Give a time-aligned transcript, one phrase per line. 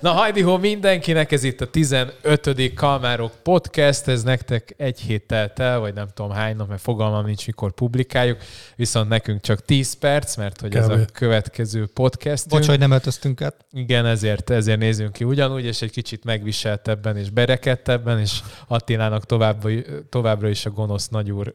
[0.00, 2.72] Na hajdi ho mindenkinek, ez itt a 15.
[2.74, 7.24] Kalmárok podcast, ez nektek egy hét telt el, vagy nem tudom hány nap, mert fogalmam
[7.24, 8.38] nincs, mikor publikáljuk,
[8.76, 12.48] viszont nekünk csak 10 perc, mert hogy ez a következő podcast.
[12.48, 13.54] Bocs, hogy nem öltöztünk át.
[13.72, 19.66] Igen, ezért, ezért nézünk ki ugyanúgy, és egy kicsit megviseltebben és berekedtebben, és Attilának tovább,
[20.08, 21.54] továbbra is a gonosz nagyúr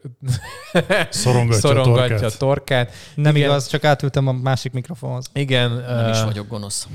[1.10, 2.32] szorongatja, szorongatja a torkát.
[2.32, 2.92] A torkát.
[3.14, 3.48] Nem Igen.
[3.48, 5.26] igaz, csak átültem a másik mikrofonhoz.
[5.32, 5.70] Igen.
[5.70, 6.10] Nem uh...
[6.10, 6.86] is vagyok gonosz.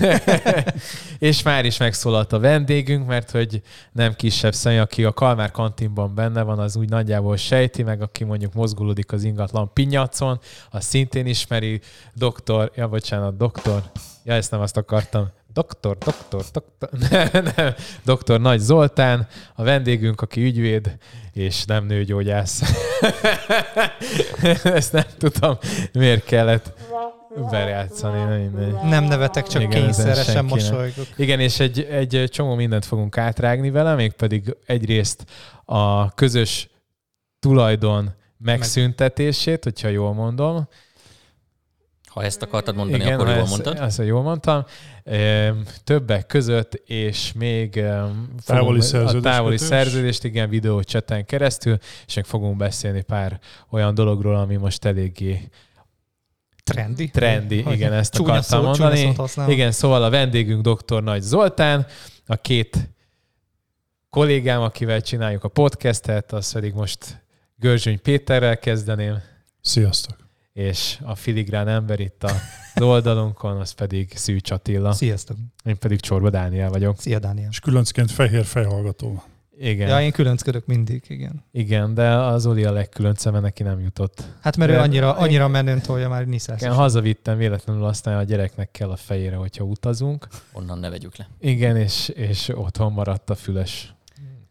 [1.18, 6.14] és már is megszólalt a vendégünk, mert hogy nem kisebb személy, aki a Kalmár kantinban
[6.14, 10.40] benne van, az úgy nagyjából sejti, meg aki mondjuk mozgulódik az ingatlan pinyacon,
[10.70, 11.80] az szintén ismeri
[12.14, 13.82] doktor, ja bocsánat, doktor,
[14.24, 17.74] ja ezt nem azt akartam, doktor, doktor, doktor, nem, nem,
[18.04, 20.96] doktor Nagy Zoltán, a vendégünk, aki ügyvéd,
[21.32, 22.62] és nem nőgyógyász.
[24.62, 25.58] Ezt nem tudom,
[25.92, 26.72] miért kellett
[27.50, 28.50] bejátszani.
[28.82, 31.06] Nem nevetek, csak Igen, kényszeresen mosolygok.
[31.16, 35.24] Igen, és egy, egy csomó mindent fogunk átrágni vele, mégpedig egyrészt
[35.64, 36.68] a közös
[37.38, 40.68] tulajdon megszüntetését, hogyha jól mondom.
[42.16, 43.78] Ha ezt akartad mondani, Igen, akkor jól ezt, mondtad.
[43.78, 44.64] Azt, jól mondtam.
[45.84, 47.82] Többek között, és még
[48.44, 54.56] távoli a távoli szerződést, igen, videócseten keresztül, és még fogunk beszélni pár olyan dologról, ami
[54.56, 55.48] most eléggé
[56.64, 57.08] Trendi?
[57.10, 59.14] Trendi, hogy igen, ezt akartam szó, mondani.
[59.52, 61.02] Igen, szóval a vendégünk dr.
[61.02, 61.86] Nagy Zoltán,
[62.26, 62.90] a két
[64.10, 67.24] kollégám, akivel csináljuk a podcastet, az pedig most
[67.56, 69.22] Görzsöny Péterrel kezdeném.
[69.60, 70.25] Sziasztok!
[70.56, 72.32] És a filigrán ember itt a
[72.84, 74.92] oldalunkon, az pedig Szűcs Attila.
[74.92, 75.36] Sziasztok!
[75.64, 77.00] Én pedig Csorba Dániel vagyok.
[77.00, 77.48] Szia Dániel!
[77.50, 79.22] És különcként fehér fejhallgató.
[79.58, 79.88] Igen.
[79.88, 81.44] Ja, én különcködök mindig, igen.
[81.52, 84.22] Igen, de az Oli a legkülöncebb, mert neki nem jutott.
[84.40, 86.60] Hát mert de ő annyira, annyira menőn tolja már Niszász.
[86.60, 90.26] Igen, hazavittem véletlenül aztán a gyereknek kell a fejére, hogyha utazunk.
[90.52, 91.28] Onnan ne vegyük le.
[91.40, 93.94] Igen, és, és otthon maradt a füles.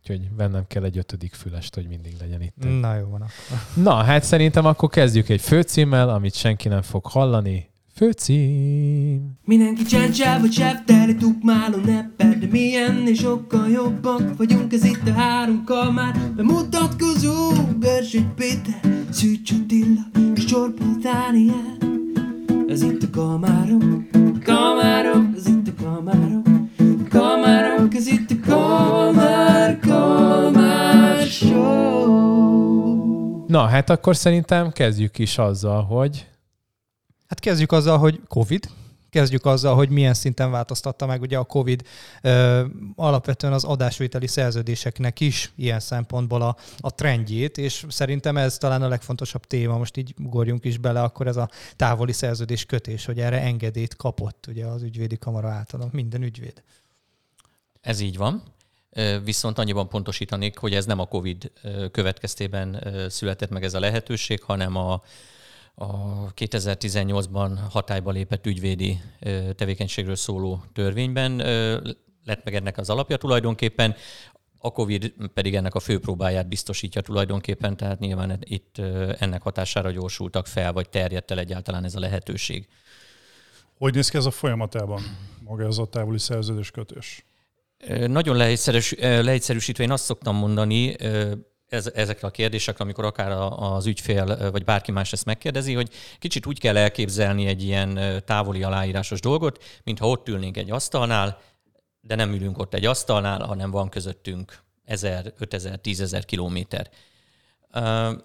[0.09, 2.79] Úgyhogy vennem kell egy ötödik fülest, hogy mindig legyen itt.
[2.81, 3.83] Na jó van akkor.
[3.83, 7.69] Na, hát szerintem akkor kezdjük egy főcímmel, amit senki nem fog hallani.
[7.93, 9.37] Főcím.
[9.43, 15.63] Mindenki csáncsába csápteli tukmáló nepper, de milyen és sokkal jobbak vagyunk, ez itt a három
[15.63, 16.31] kalmár.
[16.35, 18.79] Bemutatkozó, Bersőgy Péter,
[19.09, 20.01] Szűcs Attila
[20.35, 21.77] és Csorba Dániel.
[22.67, 24.09] Ez itt a kalmárom,
[24.43, 26.44] kalmárom, ez itt a kalmárom,
[28.05, 32.65] ez itt a kalmár, kalmár show.
[33.47, 36.27] Na, hát akkor szerintem kezdjük is azzal, hogy
[37.27, 38.69] Hát kezdjük azzal, hogy COVID,
[39.09, 41.83] kezdjük azzal, hogy milyen szinten változtatta meg ugye a COVID
[42.21, 48.81] ö, alapvetően az adásvételi szerződéseknek is ilyen szempontból a, a trendjét, és szerintem ez talán
[48.81, 53.19] a legfontosabb téma, most így ugorjunk is bele, akkor ez a távoli szerződés kötés, hogy
[53.19, 56.63] erre engedélyt kapott ugye az ügyvédi kamara által, minden ügyvéd.
[57.85, 58.43] Ez így van.
[59.23, 61.51] Viszont annyiban pontosítanék, hogy ez nem a COVID
[61.91, 65.01] következtében született meg ez a lehetőség, hanem a
[65.77, 69.01] a 2018-ban hatályba lépett ügyvédi
[69.55, 71.35] tevékenységről szóló törvényben
[72.25, 73.95] lett meg ennek az alapja tulajdonképpen,
[74.57, 78.77] a COVID pedig ennek a főpróbáját biztosítja tulajdonképpen, tehát nyilván itt
[79.17, 82.67] ennek hatására gyorsultak fel, vagy terjedt el egyáltalán ez a lehetőség.
[83.77, 85.01] Hogy néz ki ez a folyamatában,
[85.43, 87.25] maga ez a távoli szerződéskötés?
[88.07, 90.95] Nagyon leegyszerűs, leegyszerűsítve én azt szoktam mondani,
[91.67, 96.45] ez, ezekre a kérdésekre, amikor akár az ügyfél vagy bárki más ezt megkérdezi, hogy kicsit
[96.45, 101.41] úgy kell elképzelni egy ilyen távoli aláírásos dolgot, mintha ott ülnénk egy asztalnál,
[102.01, 106.89] de nem ülünk ott egy asztalnál, hanem van közöttünk 1000, 5000, 10.000 kilométer.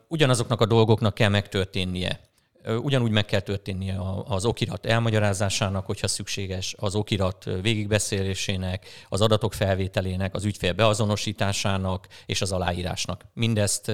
[0.08, 2.20] Ugyanazoknak a dolgoknak kell megtörténnie.
[2.66, 10.34] Ugyanúgy meg kell történnie az okirat elmagyarázásának, hogyha szükséges, az okirat végigbeszélésének, az adatok felvételének,
[10.34, 13.24] az ügyfél beazonosításának és az aláírásnak.
[13.32, 13.92] Mindezt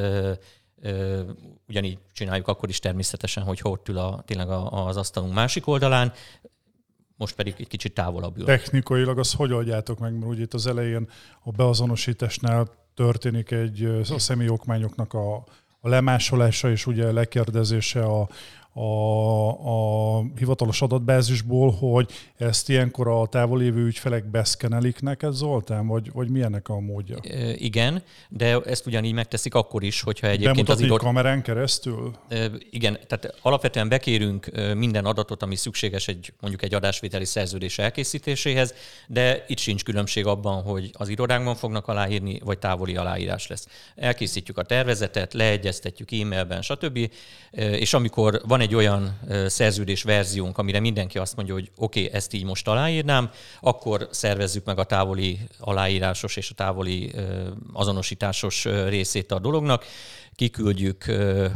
[1.69, 6.13] ugyanígy csináljuk akkor is természetesen, hogy ott ül a, tényleg az asztalunk másik oldalán,
[7.17, 8.45] most pedig egy kicsit távolabb ül.
[8.45, 11.09] Technikailag azt hogy oldjátok meg, mert ugye itt az elején
[11.43, 15.45] a beazonosításnál történik egy a személyokmányoknak a,
[15.87, 18.29] a lemásolása és ugye a lekérdezése a,
[18.77, 26.29] a, a hivatalos adatbázisból, hogy ezt ilyenkor a távolévő ügyfelek beszkenelik neked, Zoltán, vagy, vagy
[26.29, 27.17] milyenek a módja?
[27.23, 30.95] E, igen, de ezt ugyanígy megteszik akkor is, hogyha egyébként az idő...
[30.95, 32.13] kamerán keresztül?
[32.29, 38.75] E, igen, tehát alapvetően bekérünk minden adatot, ami szükséges egy mondjuk egy adásvételi szerződés elkészítéséhez,
[39.07, 43.67] de itt sincs különbség abban, hogy az irodánkban fognak aláírni, vagy távoli aláírás lesz.
[43.97, 47.11] Elkészítjük a tervezetet, leegyeztetjük e-mailben, stb.
[47.51, 52.15] És amikor van egy egy olyan szerződés verziónk, amire mindenki azt mondja, hogy oké, okay,
[52.15, 53.31] ezt így most aláírnám,
[53.61, 57.13] akkor szervezzük meg a távoli aláírásos és a távoli
[57.73, 59.85] azonosításos részét a dolognak,
[60.35, 61.05] kiküldjük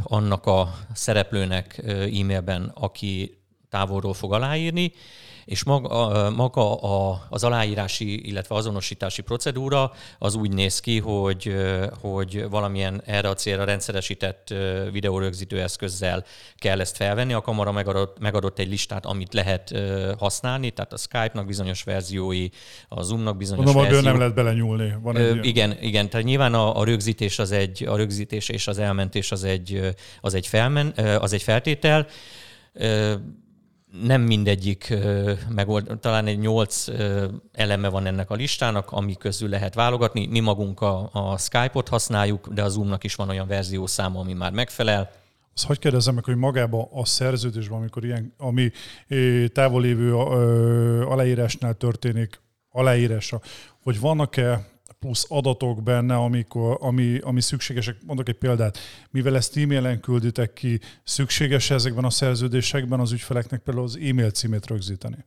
[0.03, 3.40] annak a szereplőnek e-mailben, aki
[3.71, 4.91] távolról fog aláírni,
[5.45, 11.55] és maga, maga a, az aláírási, illetve azonosítási procedúra az úgy néz ki, hogy,
[12.01, 14.53] hogy valamilyen erre a célra rendszeresített
[14.91, 16.23] videórögzítő eszközzel
[16.55, 17.33] kell ezt felvenni.
[17.33, 19.73] A kamera megadott, megadott egy listát, amit lehet
[20.17, 22.47] használni, tehát a Skype-nak bizonyos verziói,
[22.87, 24.05] a Zoom-nak bizonyos Mondom, verziói.
[24.05, 24.93] nem lehet belenyúlni.
[25.01, 28.67] Van egy Ö, igen, igen, tehát nyilván a, a rögzítés az egy, a rögzítés és
[28.67, 32.07] az elmentés az egy, az egy, felmen, az egy feltétel
[33.91, 34.93] nem mindegyik
[35.49, 36.85] megold, talán egy nyolc
[37.51, 40.25] eleme van ennek a listának, ami közül lehet válogatni.
[40.27, 44.51] Mi magunk a, a Skype-ot használjuk, de a Zoom-nak is van olyan verziószáma, ami már
[44.51, 45.11] megfelel.
[45.55, 48.71] Azt hogy kérdezem meg, hogy magában a szerződésben, amikor ilyen, ami
[49.47, 50.15] távolévő
[51.05, 53.41] aláírásnál történik, aláírása,
[53.83, 54.70] hogy vannak-e
[55.01, 57.95] plusz adatok benne, amikor, ami, ami szükségesek.
[58.05, 58.77] Mondok egy példát.
[59.11, 64.67] Mivel ezt e-mailen külditek ki, szükséges ezekben a szerződésekben az ügyfeleknek például az e-mail címét
[64.67, 65.25] rögzíteni?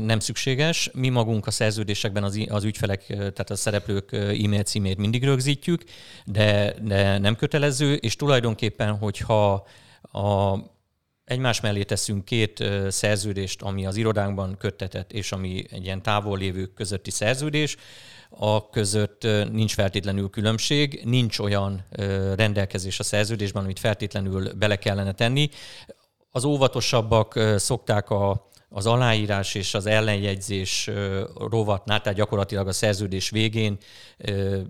[0.00, 0.90] nem szükséges.
[0.92, 5.84] Mi magunk a szerződésekben az, az ügyfelek, tehát a szereplők e-mail címét mindig rögzítjük,
[6.24, 9.66] de, de nem kötelező, és tulajdonképpen, hogyha
[10.02, 10.56] a,
[11.24, 16.74] egymás mellé teszünk két szerződést, ami az irodánkban köttetett, és ami egy ilyen távol lévők
[16.74, 17.76] közötti szerződés,
[18.30, 19.22] a között
[19.52, 21.86] nincs feltétlenül különbség, nincs olyan
[22.36, 25.50] rendelkezés a szerződésben, amit feltétlenül bele kellene tenni.
[26.30, 30.90] Az óvatosabbak szokták a, az aláírás és az ellenjegyzés
[31.34, 33.78] rovatnál, tehát gyakorlatilag a szerződés végén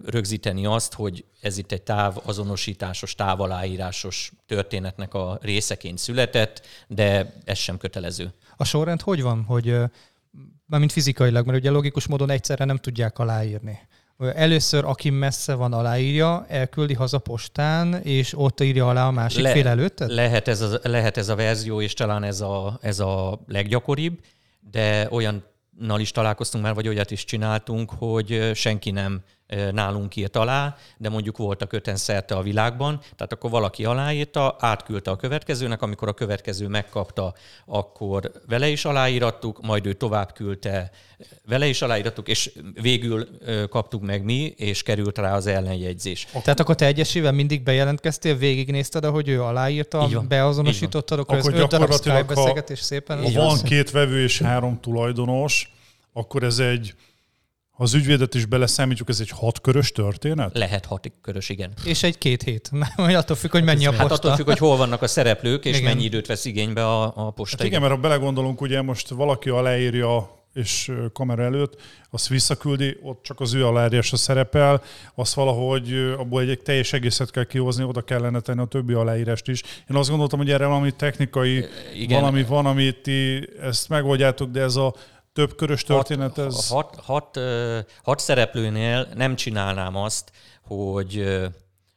[0.05, 7.79] rögzíteni azt, hogy ez itt egy távazonosításos, távaláírásos történetnek a részeként született, de ez sem
[7.79, 8.33] kötelező.
[8.57, 9.77] A sorrend hogy van, hogy
[10.67, 13.79] mint fizikailag, mert ugye logikus módon egyszerre nem tudják aláírni.
[14.35, 19.53] Először, aki messze van, aláírja, elküldi haza postán, és ott írja alá a másik Le,
[19.53, 19.99] fél előtt?
[19.99, 24.19] Lehet ez, a, lehet ez a verzió, és talán ez a, ez a leggyakoribb,
[24.61, 29.23] de olyannal is találkoztunk már, vagy olyat is csináltunk, hogy senki nem
[29.73, 35.11] nálunk írt alá, de mondjuk voltak öten szerte a világban, tehát akkor valaki aláírta, átküldte
[35.11, 37.35] a következőnek, amikor a következő megkapta,
[37.67, 40.91] akkor vele is aláírattuk, majd ő tovább küldte,
[41.49, 43.29] vele is aláírattuk, és végül
[43.69, 46.27] kaptuk meg mi, és került rá az ellenjegyzés.
[46.43, 51.69] Tehát akkor te egyesével mindig bejelentkeztél, végignézted, ahogy ő aláírta, beazonosítottad, akkor, akkor ez öt
[51.69, 53.23] darab beszélgetés szépen.
[53.23, 55.73] Ha van két vevő és három tulajdonos,
[56.13, 56.95] akkor ez egy
[57.81, 60.59] ha az ügyvédet is beleszámítjuk, ez egy hatkörös történet?
[60.59, 61.73] Lehet hatkörös, igen.
[61.85, 62.71] És egy két hét.
[62.97, 64.03] Mert attól függ, hogy mennyi a posta.
[64.03, 65.93] Hát attól függ, hogy hol vannak a szereplők, és igen.
[65.93, 67.57] mennyi időt vesz igénybe a, a posta.
[67.59, 71.81] Hát igen, mert ha belegondolunk, ugye most valaki aláírja és kamera előtt,
[72.11, 74.83] azt visszaküldi, ott csak az ő aláírása szerepel,
[75.15, 79.49] azt valahogy abból egy, egy teljes egészet kell kihozni, oda kellene tenni a többi aláírást
[79.49, 79.63] is.
[79.91, 82.21] Én azt gondoltam, hogy erre valami technikai, Igen.
[82.21, 84.95] valami van, amit ti ezt megoldjátok, de ez a
[85.41, 86.69] több körös történet ez?
[86.69, 87.39] Hat, hat, hat,
[88.03, 90.33] hat szereplőnél nem csinálnám azt,
[90.63, 91.39] hogy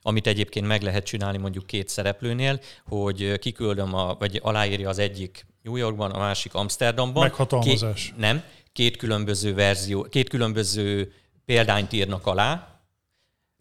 [0.01, 5.45] amit egyébként meg lehet csinálni mondjuk két szereplőnél, hogy kiküldöm, a, vagy aláírja az egyik
[5.61, 7.23] New Yorkban, a másik Amsterdamban.
[7.23, 8.05] Meghatalmazás.
[8.05, 8.43] Két, nem,
[8.73, 11.13] két különböző verzió, két különböző
[11.45, 12.67] példányt írnak alá,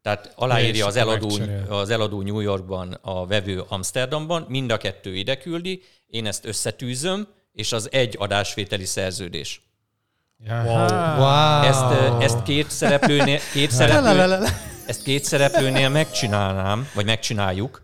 [0.02, 5.36] tehát aláírja az eladó, az eladó New Yorkban, a vevő Amsterdamban, mind a kettő ide
[5.36, 9.71] küldi, én ezt összetűzöm, és az egy adásvételi szerződés.
[10.48, 11.18] Wow.
[11.18, 11.62] wow.
[11.62, 14.46] Ezt, ezt két szereplőnél, két szereplő,
[14.86, 17.82] ezt két szereplőnél megcsinálnám, vagy megcsináljuk,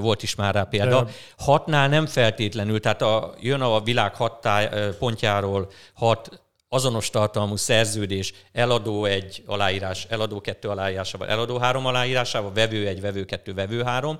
[0.00, 1.08] volt is már rá példa.
[1.38, 8.32] Hatnál nem feltétlenül, tehát a, jön a világ hat táj, pontjáról hat azonos tartalmú szerződés,
[8.52, 14.18] eladó egy aláírás, eladó kettő aláírásával, eladó három aláírásával, vevő egy, vevő kettő, vevő három,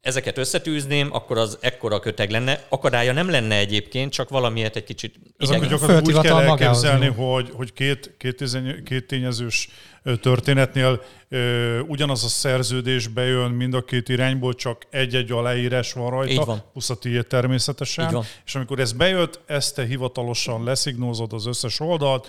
[0.00, 2.64] ezeket összetűzném, akkor az ekkora köteg lenne.
[2.68, 7.50] Akadálya nem lenne egyébként, csak valamiért egy kicsit Ez akkor gyakorlatilag úgy kell elképzelni, hogy,
[7.52, 8.44] hogy két, két,
[8.84, 9.68] két tényezős
[10.20, 16.32] történetnél ö, ugyanaz a szerződés bejön mind a két irányból, csak egy-egy aláírás van rajta,
[16.32, 16.62] Így van.
[16.72, 18.06] plusz a tiéd természetesen.
[18.06, 18.24] Így van.
[18.46, 22.28] És amikor ez bejött, ezt te hivatalosan leszignózod az összes oldalt,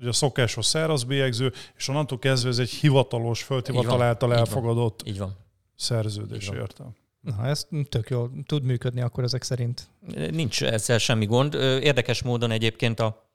[0.00, 5.18] ugye a szokásos száraz bélyegző, és onnantól kezdve ez egy hivatalos, földhivatal által elfogadott Így
[5.18, 5.36] van.
[5.76, 6.96] szerződés, értem.
[7.20, 9.88] Na, ez tök jól tud működni akkor ezek szerint.
[10.30, 11.54] Nincs ezzel semmi gond.
[11.82, 13.30] Érdekes módon egyébként a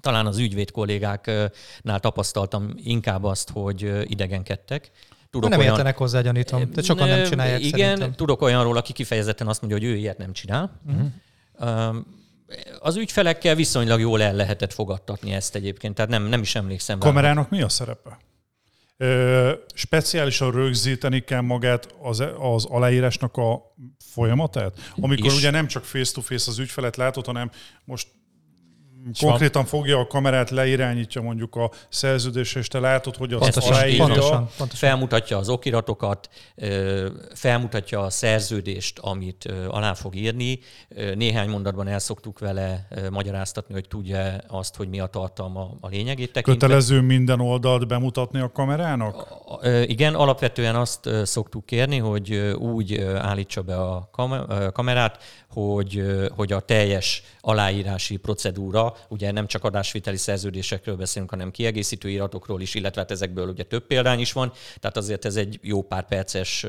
[0.00, 4.90] talán az ügyvéd kollégáknál tapasztaltam inkább azt, hogy idegenkedtek,
[5.30, 5.70] tudok nem olyan...
[5.70, 6.70] értenek hozzá, gyanítom.
[6.70, 8.12] De sokan nem csinálják Igen, szerintem.
[8.12, 10.80] tudok olyanról, aki kifejezetten azt mondja, hogy ő ilyet nem csinál.
[10.86, 11.96] Uh-huh.
[12.80, 16.98] Az ügyfelekkel viszonylag jól el lehetett fogadtatni ezt egyébként, tehát nem, nem is emlékszem.
[16.98, 18.18] Kamerának mi a szerepe?
[19.02, 24.78] Ö, speciálisan rögzíteni kell magát az, az aláírásnak a folyamatát?
[24.96, 25.36] Amikor és...
[25.36, 27.50] ugye nem csak face-to-face az ügyfelet látod, hanem
[27.84, 28.06] most
[29.20, 34.04] konkrétan fogja a kamerát, leirányítja mondjuk a szerződésre, és te látod, hogy az pontosan, aláírja.
[34.04, 34.88] Pontosan, pontosan.
[34.88, 36.28] Felmutatja az okiratokat,
[37.34, 40.58] felmutatja a szerződést, amit alá fog írni.
[41.14, 46.32] Néhány mondatban el szoktuk vele magyaráztatni, hogy tudja azt, hogy mi a tartalma a lényegét
[46.32, 46.66] tekintve.
[46.66, 49.26] Kötelező minden oldalt bemutatni a kamerának?
[49.86, 54.10] Igen, alapvetően azt szoktuk kérni, hogy úgy állítsa be a
[54.72, 56.02] kamerát, hogy,
[56.36, 62.74] hogy a teljes aláírási procedúra, ugye nem csak adásviteli szerződésekről beszélünk, hanem kiegészítő iratokról is,
[62.74, 66.66] illetve hát ezekből ugye több példány is van, tehát azért ez egy jó pár perces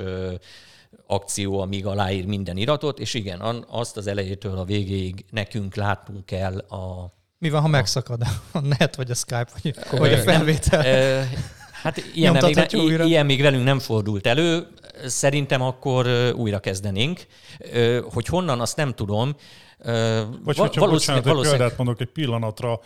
[1.07, 6.57] akció, amíg aláír minden iratot, és igen, azt az elejétől a végéig nekünk látnunk kell
[6.57, 7.13] a...
[7.37, 11.27] Mi van, ha megszakad a net, vagy a Skype, vagy, vagy a felvétel?
[11.83, 14.67] Hát ilyen, még, ilyen még velünk nem fordult elő
[15.05, 17.25] szerintem akkor újra kezdenénk.
[18.13, 19.35] Hogy honnan, azt nem tudom.
[20.43, 22.79] Vagy hogyha valószínűleg, bocsánat, egy példát mondok egy pillanatra,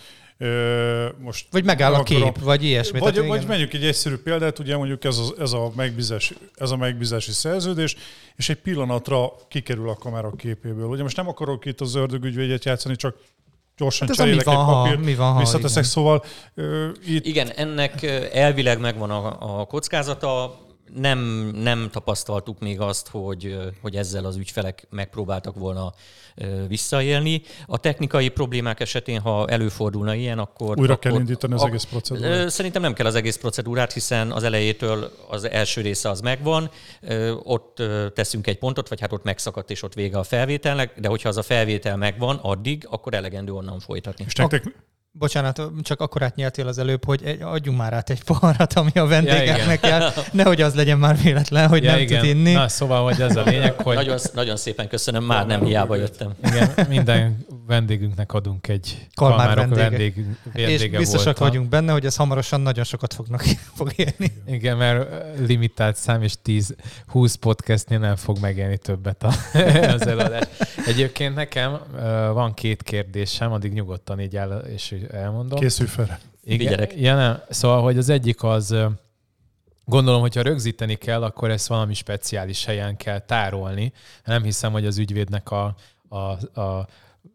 [1.19, 2.99] most vagy megáll a kép, akarom, vagy ilyesmi.
[2.99, 6.77] Vagy, vagy menjük egy egyszerű példát, ugye mondjuk ez a, ez, a megbízási, ez a
[6.77, 7.95] megbízási szerződés,
[8.35, 10.87] és egy pillanatra kikerül a kamera képéből.
[10.87, 13.15] Ugye most nem akarok itt az ördögügyvédjet játszani, csak
[13.77, 15.83] gyorsan hát cserélek egy papírt, mi van, ha, visszateszek, igen.
[15.83, 16.23] szóval
[16.55, 17.25] uh, itt...
[17.25, 20.59] Igen, ennek elvileg megvan a, a kockázata,
[20.95, 21.19] nem,
[21.55, 25.93] nem tapasztaltuk még azt, hogy, hogy ezzel az ügyfelek megpróbáltak volna
[26.67, 27.41] visszaélni.
[27.65, 30.79] A technikai problémák esetén, ha előfordulna ilyen, akkor...
[30.79, 32.49] Újra akkor, kell indítani az egész procedúrát?
[32.49, 36.69] Szerintem nem kell az egész procedúrát, hiszen az elejétől az első része az megvan,
[37.43, 37.81] ott
[38.13, 41.37] teszünk egy pontot, vagy hát ott megszakadt, és ott vége a felvételnek, de hogyha az
[41.37, 44.25] a felvétel megvan addig, akkor elegendő onnan folytatni.
[44.27, 44.75] És nektek,
[45.19, 49.81] Bocsánat, csak akkor átnyeltél az előbb, hogy adjunk már át egy poharat, ami a vendégeknek
[49.81, 50.11] ja, kell.
[50.31, 52.19] Nehogy az legyen már véletlen, hogy ja, nem igen.
[52.19, 52.51] tud inni.
[52.51, 53.95] Na, szóval, hogy ez a lényeg, hogy...
[53.95, 56.33] Nagyon, nagyon szépen köszönöm, már nem hiába jöttem.
[56.43, 59.89] Igen, minden vendégünknek adunk egy kalmár vendége.
[59.89, 61.47] vendég, vendége És biztosak voltam.
[61.47, 63.41] vagyunk benne, hogy ez hamarosan nagyon sokat fognak
[63.77, 64.31] fog élni.
[64.47, 65.09] Igen, mert
[65.47, 69.23] limitált szám, és 10-20 podcastnél nem fog megélni többet
[69.95, 70.47] az eladás.
[70.85, 71.79] Egyébként nekem
[72.33, 75.59] van két kérdésem, addig nyugodtan így el, és elmondom.
[75.59, 76.19] Készülj fel.
[76.43, 77.41] Igen, ja, nem.
[77.49, 78.75] Szóval, hogy az egyik az,
[79.85, 83.93] gondolom, hogyha rögzíteni kell, akkor ezt valami speciális helyen kell tárolni.
[84.25, 85.75] Nem hiszem, hogy az ügyvédnek a,
[86.09, 86.17] a,
[86.61, 86.87] a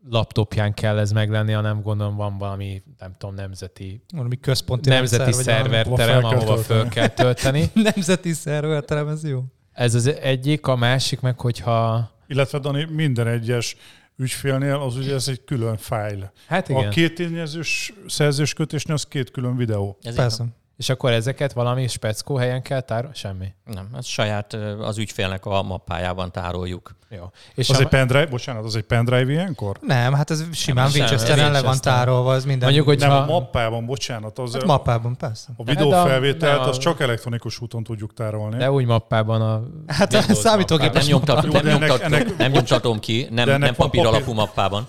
[0.09, 6.25] laptopján kell ez meglenni, hanem gondolom van valami, nem tudom, nemzeti, valami központi nemzeti szerverterem,
[6.25, 7.71] ahova föl kell tölteni.
[7.95, 9.45] nemzeti szerverterem, ez jó.
[9.73, 12.11] Ez az egyik, a másik meg, hogyha...
[12.27, 13.77] Illetve Dani, minden egyes
[14.17, 16.33] ügyfélnél, az ugye ez egy külön fájl.
[16.47, 16.87] Hát igen.
[16.87, 19.99] A két tényezős szerzőskötésnél az két külön videó.
[20.03, 20.45] Ez Persze.
[20.83, 23.17] És akkor ezeket valami speckó helyen kell tárolni?
[23.17, 23.47] Semmi?
[23.65, 26.97] Nem, ez saját az ügyfélnek a mappájában tároljuk.
[27.09, 27.31] Jó.
[27.55, 27.81] És az a...
[27.81, 29.77] egy pendrive, bocsánat, az egy pendrive ilyenkor?
[29.81, 32.65] Nem, hát ez simán Winchester-en le van tárolva, az minden.
[32.65, 33.17] Mondjuk, hogy nem, ha...
[33.17, 34.39] a mappában, bocsánat.
[34.39, 35.49] Az hát mappában, persze.
[35.57, 38.57] A videófelvételt, az csak elektronikus úton tudjuk tárolni.
[38.57, 39.63] De úgy mappában a...
[39.87, 42.09] Hát a számítógépes nem, nyomtat, nem, nyomtat,
[42.39, 44.85] nem nyomtatom ki, nem, nem papír alapú mappában.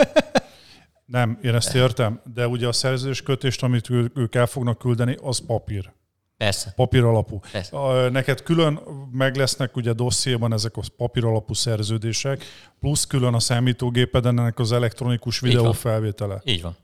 [1.05, 5.93] Nem, én ezt értem, de ugye a szerződéskötést, amit ők el fognak küldeni, az papír.
[6.37, 6.73] Persze.
[6.75, 7.39] Papír alapú.
[7.51, 8.09] Persze.
[8.09, 8.79] Neked külön
[9.11, 12.43] meg lesznek ugye dossziéban ezek a papír alapú szerződések,
[12.79, 16.41] plusz külön a számítógépeden ennek az elektronikus videófelvétele.
[16.45, 16.75] Így van.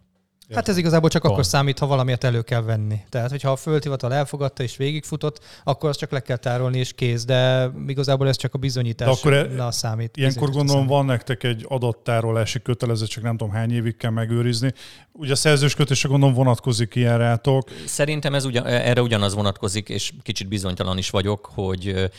[0.55, 1.33] Hát ez igazából csak Pont.
[1.33, 2.99] akkor számít, ha valamiért elő kell venni.
[3.09, 7.25] Tehát, hogyha a földhivatal elfogadta és végigfutott, akkor azt csak le kell tárolni és kész,
[7.25, 10.17] de igazából ez csak a bizonyítás akkor e, számít.
[10.17, 12.61] Ilyenkor gondolom van nektek egy adattárolási
[13.05, 14.73] csak nem tudom hány évig kell megőrizni.
[15.11, 17.69] Ugye a szerzős kötése gondolom vonatkozik ilyen rátok.
[17.85, 22.09] Szerintem ez ugyan, erre ugyanaz vonatkozik, és kicsit bizonytalan is vagyok, hogy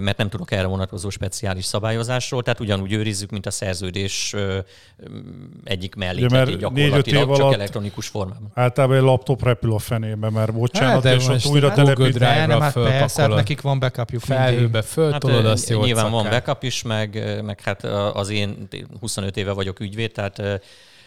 [0.00, 4.34] mert nem tudok erre vonatkozó speciális szabályozásról, tehát ugyanúgy őrizzük, mint a szerződés
[5.64, 8.50] egyik mellékletét gyakorlatilag, csak alatt elektronikus formában.
[8.54, 12.46] Általában egy laptop repül a fenébe, mert bocsánat, hát, és ott újra telepíteni.
[12.46, 14.22] Nem, hát persze, hát nekik van backupjuk.
[14.22, 18.68] Felhőbe föltolod, hát, azt jól Nyilván van backup is, meg, meg hát az én
[19.00, 20.42] 25 éve vagyok ügyvéd, tehát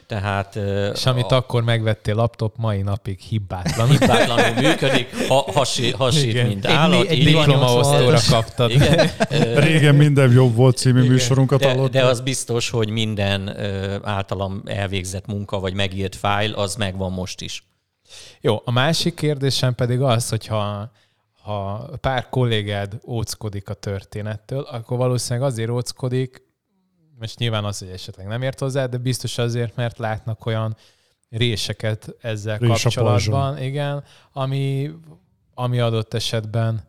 [0.08, 0.56] tehát,
[0.94, 1.36] és amit a...
[1.36, 3.90] akkor megvettél laptop, mai napig hibátlan.
[3.90, 7.08] Hibátlanul működik, ha, hasít, hasít mint állat.
[7.08, 8.72] Egy, egy diplomaosztóra kaptad.
[8.72, 9.10] Igen.
[9.66, 11.12] Régen minden jobb volt című Igen.
[11.12, 13.58] műsorunkat de, De az biztos, hogy minden
[14.04, 17.64] általam elvégzett munka, vagy megírt fájl, az megvan most is.
[18.42, 20.92] Jó, a másik kérdésem pedig az, hogyha
[21.42, 26.47] ha pár kollégád óckodik a történettől, akkor valószínűleg azért óckodik,
[27.20, 30.76] most nyilván az, hogy esetleg nem ért hozzá, de biztos azért, mert látnak olyan
[31.30, 34.92] réseket ezzel Rés kapcsolatban, igen, ami,
[35.54, 36.86] ami adott esetben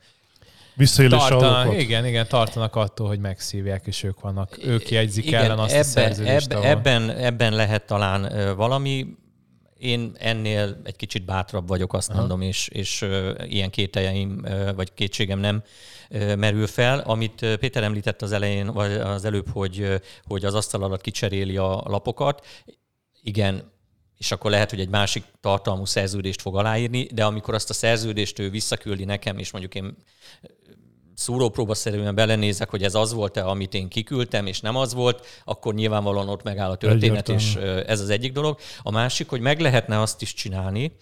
[0.75, 5.59] Visszaélés tartanak, Igen, igen, tartanak attól, hogy megszívják, és ők vannak, ők jegyzik igen, ellen
[5.59, 6.53] azt ebben, a szerződést.
[6.53, 9.07] Ebben, ebben, ebben lehet talán valami,
[9.79, 12.19] én ennél egy kicsit bátrabb vagyok, azt Aha.
[12.19, 13.07] mondom, és, és
[13.47, 15.63] ilyen kételjeim vagy kétségem nem
[16.37, 16.99] merül fel.
[16.99, 21.83] Amit Péter említett az elején, vagy az előbb, hogy, hogy az asztal alatt kicseréli a
[21.87, 22.47] lapokat.
[23.23, 23.73] Igen,
[24.19, 28.39] és akkor lehet, hogy egy másik tartalmú szerződést fog aláírni, de amikor azt a szerződést
[28.39, 29.97] ő visszaküldi nekem, és mondjuk én
[31.29, 36.29] szúrópróbaszerűen belenézek, hogy ez az volt-e, amit én kiküldtem, és nem az volt, akkor nyilvánvalóan
[36.29, 37.41] ott megáll a történet, Egyértelmű.
[37.41, 37.55] és
[37.87, 38.59] ez az egyik dolog.
[38.83, 40.93] A másik, hogy meg lehetne azt is csinálni,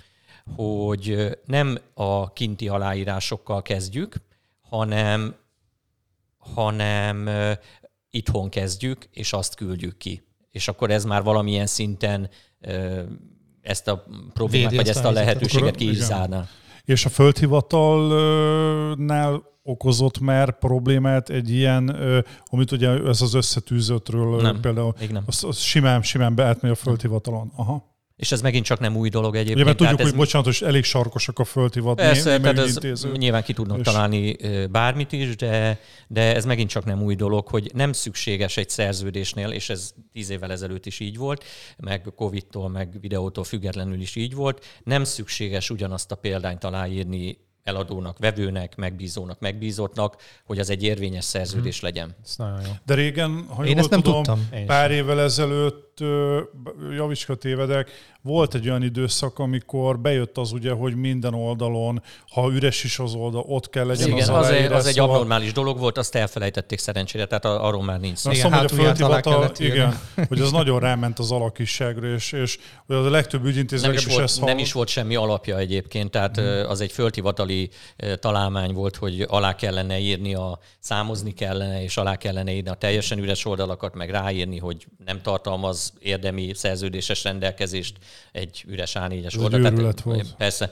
[0.57, 4.15] hogy nem a kinti aláírásokkal kezdjük,
[4.61, 5.35] hanem,
[6.39, 7.31] hanem
[8.11, 10.23] itthon kezdjük, és azt küldjük ki.
[10.51, 12.31] És akkor ez már valamilyen szinten
[13.63, 16.49] ezt a problémát, Védi vagy ezt a lehetőséget ki is zárná.
[16.85, 21.97] És a földhivatalnál okozott már problémát egy ilyen,
[22.45, 25.23] amit ugye ez az összetűzöttről nem, például, nem.
[25.27, 27.53] Az, az simán, simán beátmegy a földhivatalon.
[27.57, 27.95] Aha.
[28.17, 29.57] És ez megint csak nem új dolog egyébként.
[29.57, 30.17] Ugye, mert tudjuk, hogy ez...
[30.17, 31.97] bocsánat, hogy elég sarkosak a földhivat.
[31.97, 33.85] Persze, tehát ez nyilván ki tudnak és...
[33.85, 34.37] találni
[34.71, 39.51] bármit is, de, de ez megint csak nem új dolog, hogy nem szükséges egy szerződésnél,
[39.51, 41.45] és ez tíz évvel ezelőtt is így volt,
[41.77, 48.19] meg Covid-tól, meg videótól függetlenül is így volt, nem szükséges ugyanazt a példányt aláírni eladónak,
[48.19, 51.89] vevőnek, megbízónak, megbízottnak, hogy az egy érvényes szerződés hmm.
[51.89, 52.17] legyen.
[52.25, 52.71] Ez nagyon jó.
[52.85, 54.67] De régen, ha Én ezt nem tudom, tudtam.
[54.67, 55.86] pár évvel ezelőtt,
[56.97, 57.91] javiska tévedek,
[58.27, 63.15] volt egy olyan időszak, amikor bejött az ugye, hogy minden oldalon, ha üres is az
[63.15, 65.11] oldal, ott kell legyen Igen, az, az, egy, az egy szóval...
[65.11, 68.31] abnormális dolog volt, azt elfelejtették szerencsére, tehát arról már nincs szó.
[68.31, 69.99] Igen, hát, hogy a igen,
[70.29, 74.45] hogy az nagyon ráment az alakisságra, és, és a legtöbb ügyintézet nem is, volt, ezt
[74.45, 76.69] nem is volt semmi alapja egyébként, tehát hmm.
[76.69, 77.71] az egy földhivatali
[78.21, 83.19] találmány volt, hogy alá kellene írni, a, számozni kellene, és alá kellene írni a teljesen
[83.19, 87.99] üres oldalakat, meg ráírni, hogy nem tartalmaz érdemi szerződéses rendelkezést,
[88.33, 89.73] egy üres A4-es oldal.
[89.73, 90.35] Tehát, volt.
[90.35, 90.71] Persze.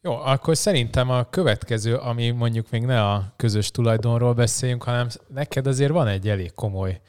[0.00, 5.66] Jó, akkor szerintem a következő, ami mondjuk még ne a közös tulajdonról beszéljünk, hanem neked
[5.66, 7.00] azért van egy elég komoly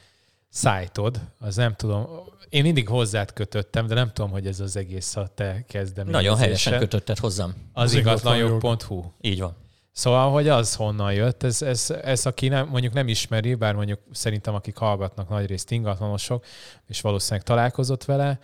[0.48, 2.06] szájtod, az nem tudom,
[2.48, 6.22] én mindig hozzád kötöttem, de nem tudom, hogy ez az egész a te kezdeményezésed.
[6.22, 7.54] Nagyon helyesen kötötted hozzám.
[7.72, 9.02] Az, az igazlanjog.hu.
[9.20, 9.56] Így van.
[9.94, 14.00] Szóval, hogy az honnan jött, ez, ez, ez aki nem, mondjuk nem ismeri, bár mondjuk
[14.12, 16.44] szerintem akik hallgatnak nagyrészt ingatlanosok,
[16.86, 18.38] és valószínűleg találkozott vele,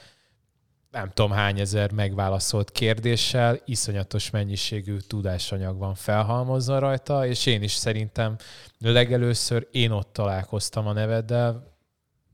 [0.90, 7.72] nem tudom hány ezer megválaszolt kérdéssel, iszonyatos mennyiségű tudásanyag van felhalmozva rajta, és én is
[7.72, 8.36] szerintem
[8.78, 11.76] legelőször én ott találkoztam a neveddel,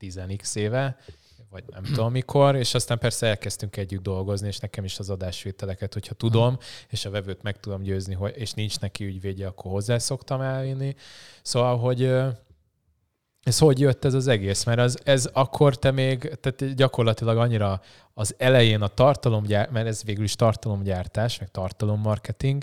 [0.00, 0.98] 10x éve,
[1.56, 5.92] vagy nem tudom mikor, és aztán persze elkezdtünk együtt dolgozni, és nekem is az adásvételeket,
[5.92, 9.98] hogyha tudom, és a vevőt meg tudom győzni, hogy, és nincs neki ügyvédje, akkor hozzá
[9.98, 10.94] szoktam elvinni.
[11.42, 12.02] Szóval, hogy
[13.42, 14.64] ez hogy jött ez az egész?
[14.64, 17.80] Mert az, ez akkor te még, tehát gyakorlatilag annyira
[18.14, 22.62] az elején a tartalomgyár, mert ez végül is tartalomgyártás, meg tartalommarketing,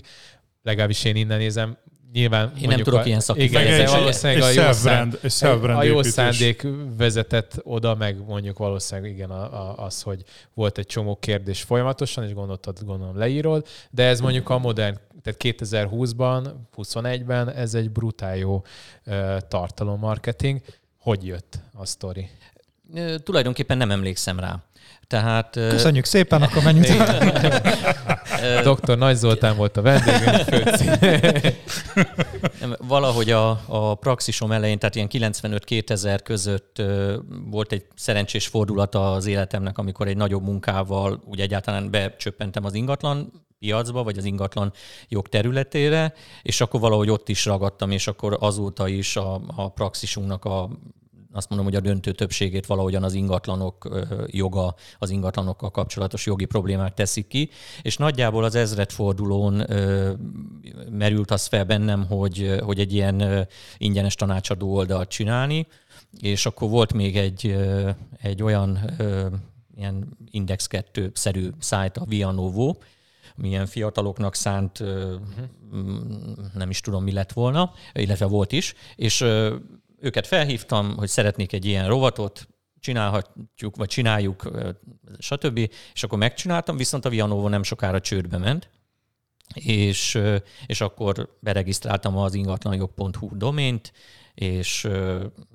[0.62, 1.78] legalábbis én innen nézem,
[2.14, 3.94] nyilván Én nem tudok a, ilyen szakifejezést.
[3.94, 5.20] Valószínűleg egy, a, jó szánd,
[5.62, 10.24] a jó szándék vezetett oda, meg mondjuk valószínűleg igen a, a, az, hogy
[10.54, 15.40] volt egy csomó kérdés folyamatosan, és gondoltad, gondolom leírod, de ez mondjuk a modern, tehát
[15.44, 18.64] 2020-ban, 21-ben ez egy brutál jó
[19.06, 20.62] uh, tartalommarketing.
[21.00, 22.30] Hogy jött a sztori?
[23.24, 24.64] Tulajdonképpen nem emlékszem rá.
[25.14, 27.04] Tehát, Köszönjük szépen, akkor menjünk.
[28.70, 28.98] Dr.
[28.98, 30.46] Nagy Zoltán volt a vendégünk,
[32.88, 36.82] Valahogy a, a praxisom elején, tehát ilyen 95-2000 között
[37.50, 43.32] volt egy szerencsés fordulata az életemnek, amikor egy nagyobb munkával úgy egyáltalán becsöppentem az ingatlan
[43.60, 44.74] piacba, vagy az ingatlan
[45.08, 50.46] jog területére, és akkor valahogy ott is ragadtam, és akkor azóta is a, a praxisunknak
[50.46, 50.70] a
[51.34, 56.94] azt mondom, hogy a döntő többségét valahogyan az ingatlanok joga, az ingatlanokkal kapcsolatos jogi problémák
[56.94, 57.50] teszik ki,
[57.82, 59.66] és nagyjából az ezredfordulón
[60.92, 65.68] merült az fel bennem, hogy, hogy egy ilyen ingyenes tanácsadó oldalt csinálni,
[66.20, 67.56] és akkor volt még egy,
[68.22, 68.80] egy olyan
[69.76, 72.76] ilyen Index 2-szerű szájt, a Vianovo,
[73.36, 75.20] milyen fiataloknak szánt, uh-huh.
[76.54, 79.26] nem is tudom, mi lett volna, illetve volt is, és
[80.04, 82.48] őket felhívtam, hogy szeretnék egy ilyen rovatot,
[82.80, 84.52] csinálhatjuk, vagy csináljuk,
[85.18, 85.58] stb.
[85.94, 88.70] És akkor megcsináltam, viszont a Vianovo nem sokára csődbe ment,
[89.54, 90.20] és,
[90.66, 93.94] és akkor beregisztráltam az ingatlanjog.hu domént,
[94.34, 94.88] és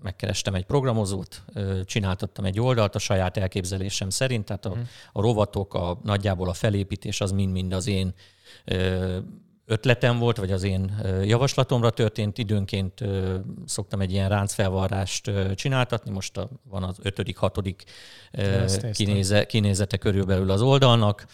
[0.03, 1.45] megkerestem egy programozót,
[1.85, 4.81] csináltattam egy oldalt a saját elképzelésem szerint, tehát a, mhm.
[5.13, 8.15] a rovatok, a, nagyjából a felépítés az mind-mind az én
[9.69, 12.39] ötletem volt, vagy az én javaslatomra történt.
[12.39, 13.05] Időnként
[13.67, 17.85] szoktam egy ilyen ráncfelvarrást csináltatni, most a, van az ötödik, hatodik
[18.93, 21.27] kinéze, kinézete körülbelül az oldalnak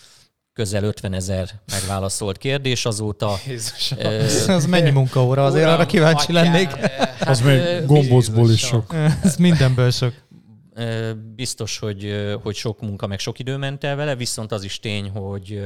[0.55, 3.37] közel 50 ezer megválaszolt kérdés azóta.
[3.47, 6.70] Jézus, uh, az mennyi munkaóra, azért Uram, arra kíváncsi atyám, lennék.
[7.18, 8.94] Hát, az még gombócból is sok.
[9.23, 10.12] Ez mindenből sok.
[11.35, 15.11] Biztos, hogy, hogy sok munka, meg sok idő ment el vele, viszont az is tény,
[15.11, 15.64] hogy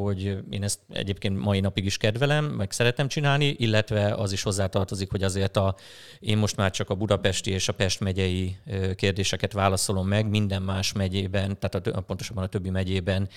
[0.00, 5.10] hogy én ezt egyébként mai napig is kedvelem, meg szeretem csinálni, illetve az is hozzátartozik,
[5.10, 5.74] hogy azért a,
[6.20, 8.56] én most már csak a budapesti és a Pest megyei
[8.94, 13.28] kérdéseket válaszolom meg, minden más megyében, tehát a, pontosabban a többi megyében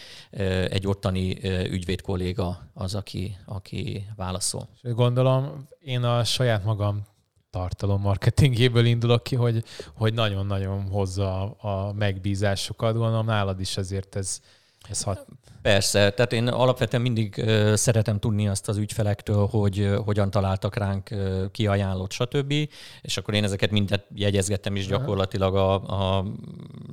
[0.70, 1.38] egy ottani
[1.70, 4.68] ügyvéd kolléga az, aki, aki válaszol.
[4.82, 7.02] Gondolom, én a saját magam
[7.50, 9.64] tartalom marketingéből indulok ki, hogy,
[9.94, 12.96] hogy nagyon-nagyon hozza a, a megbízásokat.
[12.96, 14.42] Gondolom nálad is ezért ez,
[14.90, 15.26] ez hat.
[15.62, 17.44] Persze, tehát én alapvetően mindig
[17.74, 21.10] szeretem tudni azt az ügyfelektől, hogy hogyan találtak ránk,
[21.52, 22.54] ki ajánlott, stb.
[23.02, 26.26] És akkor én ezeket mindet jegyezgettem is gyakorlatilag a, a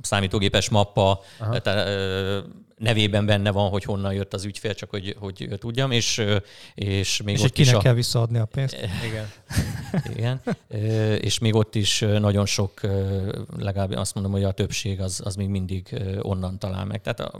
[0.01, 1.19] számítógépes mappa
[1.61, 1.89] tehát,
[2.77, 6.25] nevében benne van, hogy honnan jött az ügyfél, csak hogy, hogy tudjam, és,
[6.75, 7.81] és még és ott kinek is a...
[7.81, 8.77] kell visszaadni a pénzt.
[9.09, 9.31] Igen.
[10.15, 10.41] Igen.
[11.19, 12.81] És még ott is nagyon sok,
[13.57, 17.01] legalább azt mondom, hogy a többség az, az még mindig onnan talál meg.
[17.01, 17.39] Tehát a,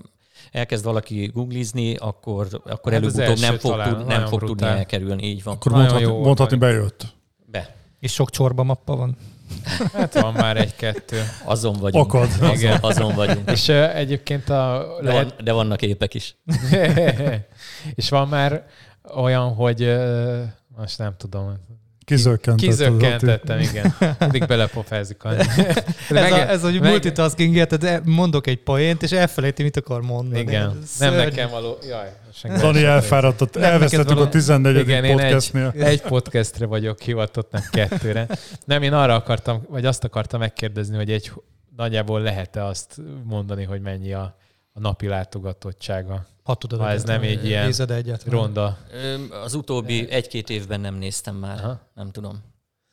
[0.52, 5.24] elkezd valaki googlizni, akkor, akkor hát előbb-utóbb nem fog, tud, nem fog tudni elkerülni.
[5.24, 5.54] Így van.
[5.54, 7.06] Akkor mondhatni, jó, mondhatni bejött.
[7.46, 7.76] Be.
[8.00, 9.18] És sok csorba mappa van?
[9.94, 11.22] Hát van már egy-kettő.
[11.46, 12.14] Azon vagyunk.
[12.14, 12.56] Akad.
[12.56, 12.78] Igen.
[12.82, 13.52] Azon vagyunk.
[13.52, 14.86] És uh, egyébként a...
[15.02, 15.34] De, lehet...
[15.36, 16.36] van, de vannak épek is.
[17.96, 18.66] és van már
[19.16, 20.44] olyan, hogy uh,
[20.78, 21.54] most nem tudom,
[22.06, 22.70] Kizökkentettem.
[22.70, 23.96] Kizökkentettem, igen.
[24.20, 25.18] Mindig belepofázik.
[25.24, 26.90] ez, a, ez, hogy meg...
[26.90, 30.40] multitasking érted, mondok egy poént, és elfelejti, mit akar mondani.
[30.40, 30.80] Igen.
[31.00, 31.78] Nem nekem való.
[31.88, 32.12] Jaj.
[32.60, 34.80] Dani elfáradtott, elvesztettük a 14.
[34.80, 35.74] Igen, podcastnél.
[35.76, 38.28] Egy, egy podcastre vagyok hivatott, nem kettőre.
[38.66, 41.32] Nem, én arra akartam, vagy azt akartam megkérdezni, hogy egy
[41.76, 44.38] nagyjából lehet-e azt mondani, hogy mennyi a,
[44.74, 48.78] a napi látogatottsága ha tudod, ha ez nem egy ilyen egyet, ronda.
[49.44, 51.58] Az utóbbi egy-két évben nem néztem már.
[51.64, 51.80] Aha.
[51.96, 52.44] Nem tudom.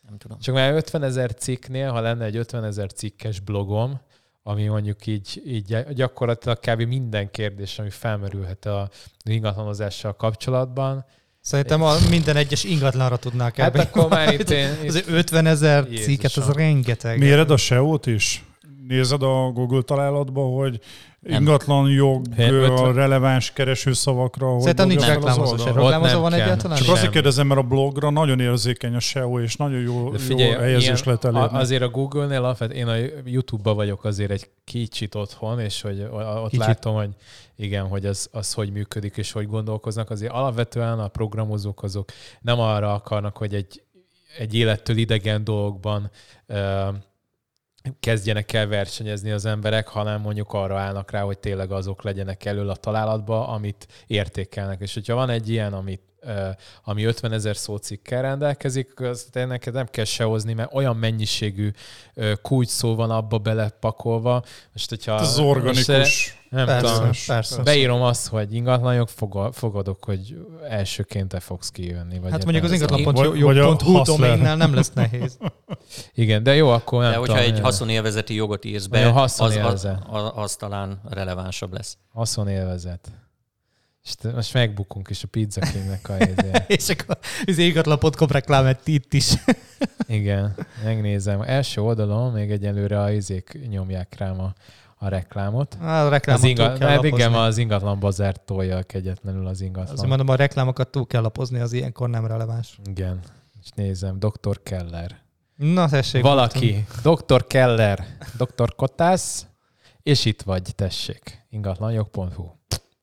[0.08, 0.38] Nem tudom.
[0.38, 4.00] Csak már 50 ezer cikknél, ha lenne egy 50 ezer cikkes blogom,
[4.42, 6.82] ami mondjuk így, így gyakorlatilag kb.
[6.82, 8.90] minden kérdés, ami felmerülhet a
[9.24, 11.04] ingatlanozással kapcsolatban,
[11.42, 14.68] Szerintem a minden egyes ingatlanra tudnák Hát akkor már itt én...
[14.86, 17.18] Az 50 ezer cikket, az rengeteg.
[17.18, 18.44] Méred a SEO-t is?
[18.88, 20.80] Nézed a Google találatba, hogy
[21.22, 24.60] ingatlan jog, a releváns keresőszavakra.
[24.60, 25.72] Szerintem nincs reklámozó se.
[25.72, 26.76] Reklámozó van egyáltalán?
[26.76, 30.58] Csak azért kérdezem, mert a blogra nagyon érzékeny a SEO, és nagyon jó, figyelj, jó
[30.58, 31.58] helyezés lehet elérni.
[31.58, 36.66] Azért a Google-nél én a YouTube-ba vagyok azért egy kicsit otthon, és hogy ott kicsit.
[36.66, 37.10] látom, hogy
[37.56, 40.10] igen, hogy az, az hogy működik, és hogy gondolkoznak.
[40.10, 43.82] Azért alapvetően a programozók azok nem arra akarnak, hogy egy,
[44.38, 46.10] egy élettől idegen dolgokban
[48.00, 52.70] kezdjenek el versenyezni az emberek, hanem mondjuk arra állnak rá, hogy tényleg azok legyenek elől
[52.70, 54.80] a találatba, amit értékelnek.
[54.80, 56.09] És hogyha van egy ilyen, amit
[56.84, 61.70] ami 50 ezer szócikkel rendelkezik, az neked nem kell sehozni, mert olyan mennyiségű
[62.42, 64.42] kulcs szó van abba belepakolva.
[64.72, 65.86] Most, hogyha, Ez organikus.
[65.86, 67.62] Most, nem persze, tudom, persze.
[67.62, 69.08] beírom azt, hogy ingatlanok,
[69.52, 72.18] fogadok, hogy elsőként te fogsz kijönni.
[72.18, 75.38] Vagy hát mondjuk az ingatlan.hu doménnel nem lesz nehéz.
[76.14, 79.56] Igen, de jó, akkor nem De hogyha tudom, egy haszonélvezeti jogot írsz be, az, az,
[79.56, 79.88] az,
[80.34, 81.96] az talán relevánsabb lesz.
[82.12, 83.10] Haszonélvezet.
[84.04, 86.16] És most megbukunk is a Pizza Kingnek a
[86.76, 89.32] És akkor az égatlapot reklámet itt is.
[90.06, 91.42] Igen, megnézem.
[91.42, 94.54] Első oldalon még egyelőre a izék nyomják rám a,
[94.96, 95.76] a reklámot.
[95.80, 99.92] Á, a reklámot az inga, kell igen, az ingatlan bazár tolja kegyetlenül az ingatlan.
[99.92, 102.78] Azért mondom, a reklámokat túl kell lapozni, az ilyenkor nem releváns.
[102.84, 103.20] Igen,
[103.62, 104.62] és nézem, Dr.
[104.62, 105.18] Keller.
[105.56, 106.22] Na, tessék.
[106.22, 107.46] Valaki, Dr.
[107.46, 108.74] Keller, Dr.
[108.74, 109.46] Kotász,
[110.02, 112.59] és itt vagy, tessék, ingatlanjog.hu.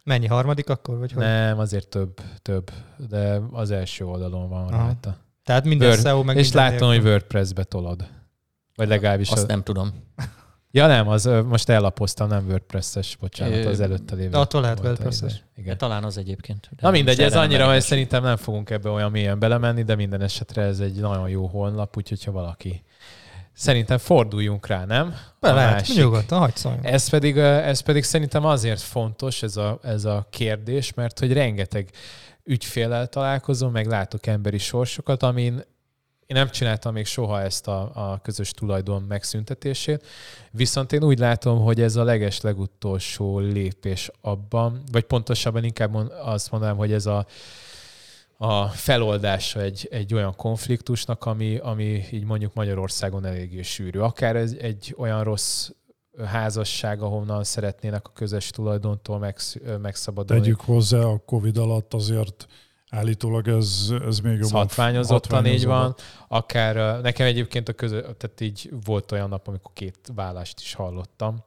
[0.07, 0.97] Mennyi harmadik akkor?
[0.97, 1.23] Vagy hogy?
[1.23, 2.71] Nem, azért több, több,
[3.09, 4.83] de az első oldalon van Aha.
[4.85, 5.17] rajta.
[5.43, 8.07] Tehát minden Word, SEO meg És láttam, hogy WordPress-be tolod.
[8.75, 9.29] Vagy legalábbis...
[9.29, 9.47] Azt a...
[9.47, 9.91] nem tudom.
[10.71, 14.29] Ja nem, az most ellapoztam, nem WordPress-es, bocsánat, az előtte lévő.
[14.29, 15.43] De attól lehet WordPress-es.
[15.55, 15.69] Igen.
[15.69, 16.69] De talán az egyébként.
[16.71, 20.21] De Na mindegy, ez annyira, hogy szerintem nem fogunk ebbe olyan mélyen belemenni, de minden
[20.21, 22.83] esetre ez egy nagyon jó honlap, úgyhogy ha valaki
[23.57, 25.15] Szerintem forduljunk rá, nem?
[25.39, 26.85] Be lehet, nyugodtan, hagyd szóljon.
[26.85, 31.89] Ez pedig, ez pedig szerintem azért fontos, ez a, ez a kérdés, mert hogy rengeteg
[32.43, 35.53] ügyfélel találkozom, meg látok emberi sorsokat, amin
[36.25, 40.05] én nem csináltam még soha ezt a, a közös tulajdon megszüntetését,
[40.51, 46.51] viszont én úgy látom, hogy ez a leges legutolsó lépés abban, vagy pontosabban inkább azt
[46.51, 47.25] mondanám, hogy ez a,
[48.37, 53.99] a feloldása egy, egy olyan konfliktusnak, ami, ami így mondjuk Magyarországon eléggé sűrű.
[53.99, 55.69] Akár ez egy olyan rossz
[56.25, 60.41] házasság, ahonnan szeretnének a közös tulajdontól megsz, megszabadulni.
[60.41, 62.47] Tegyük hozzá, a Covid alatt azért
[62.89, 65.95] Állítólag ez, ez még jobban hatványozottan így van.
[66.27, 71.43] Akár nekem egyébként a közö, tehát így volt olyan nap, amikor két vállást is hallottam,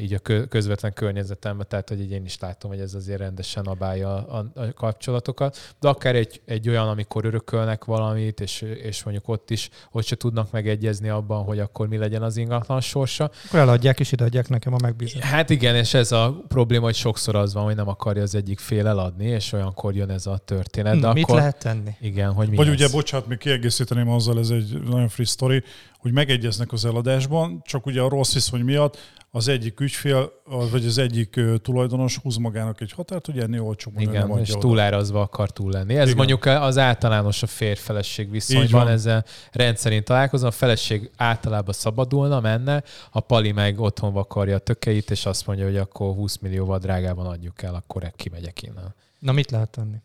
[0.00, 4.46] így a közvetlen környezetemben, tehát hogy én is látom, hogy ez azért rendesen abálja a,
[4.54, 9.70] a kapcsolatokat, de akár egy, egy olyan, amikor örökölnek valamit, és, és mondjuk ott is,
[9.90, 13.30] hogy se tudnak megegyezni abban, hogy akkor mi legyen az ingatlan sorsa.
[13.46, 15.24] Akkor eladják és ideadják nekem a megbízást.
[15.24, 18.58] Hát igen, és ez a probléma, hogy sokszor az van, hogy nem akarja az egyik
[18.58, 21.00] fél eladni, és olyankor jön ez a történet.
[21.00, 21.96] De mit akkor, lehet tenni?
[22.00, 22.74] Igen, hogy mi Vagy lesz?
[22.74, 25.62] ugye, bocsánat, még kiegészíteném azzal, ez egy nagyon free story,
[25.98, 28.98] hogy megegyeznek az eladásban, csak ugye a rossz viszony miatt
[29.30, 30.32] az egyik ügyfél,
[30.70, 35.20] vagy az egyik tulajdonos húz magának egy határt, hogy ennél olcsóbban Igen, nem és túlárazva
[35.20, 35.94] akar túl lenni.
[35.94, 36.16] Ez Igen.
[36.16, 43.20] mondjuk az általános a férfeleség viszonyban, ezzel rendszerint találkozom, a feleség általában szabadulna, menne, a
[43.20, 47.62] Pali meg otthon vakarja a tökeit, és azt mondja, hogy akkor 20 millióval drágában adjuk
[47.62, 48.94] el, akkor kimegyek innen.
[49.18, 49.96] Na mit lehet tenni?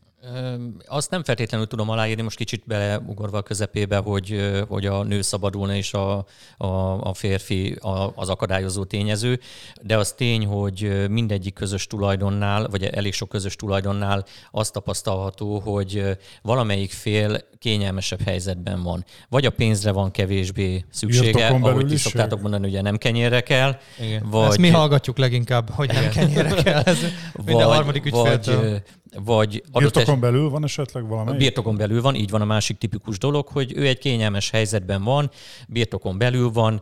[0.85, 5.75] Azt nem feltétlenül tudom aláírni, most kicsit beleugorva a közepébe, hogy, hogy a nő szabadulna
[5.75, 6.25] és a,
[6.57, 6.67] a,
[7.01, 9.39] a férfi a, az akadályozó tényező,
[9.81, 16.17] de az tény, hogy mindegyik közös tulajdonnál, vagy elég sok közös tulajdonnál azt tapasztalható, hogy
[16.41, 19.05] valamelyik fél kényelmesebb helyzetben van.
[19.29, 23.77] Vagy a pénzre van kevésbé szüksége, ahogy ti szoktátok mondani, ugye nem kenyérre kell.
[23.99, 24.29] Igen.
[24.29, 24.47] Vagy...
[24.47, 26.81] Ezt mi hallgatjuk leginkább, hogy nem kenyérre kell.
[26.81, 26.97] Ez
[27.33, 28.69] vagy, a harmadik ügyféltől.
[28.71, 28.81] Vagy,
[29.15, 31.37] vagy birtokon belül van esetleg valami?
[31.37, 35.31] Birtokon belül van, így van a másik tipikus dolog, hogy ő egy kényelmes helyzetben van,
[35.67, 36.81] birtokon belül van,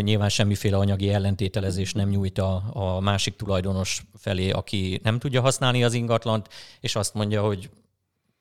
[0.00, 5.84] nyilván semmiféle anyagi ellentételezés nem nyújt a, a másik tulajdonos felé, aki nem tudja használni
[5.84, 6.48] az ingatlant,
[6.80, 7.70] és azt mondja, hogy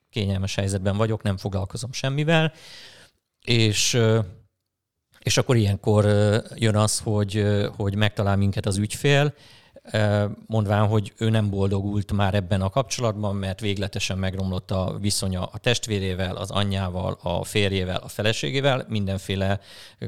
[0.10, 2.54] kényelmes helyzetben vagyok, nem foglalkozom semmivel,
[3.42, 4.00] és
[5.24, 6.06] és akkor ilyenkor
[6.56, 9.34] jön az, hogy, hogy megtalál minket az ügyfél,
[10.48, 15.58] mondván, hogy ő nem boldogult már ebben a kapcsolatban, mert végletesen megromlott a viszonya a
[15.58, 19.60] testvérével, az anyjával, a férjével, a feleségével, mindenféle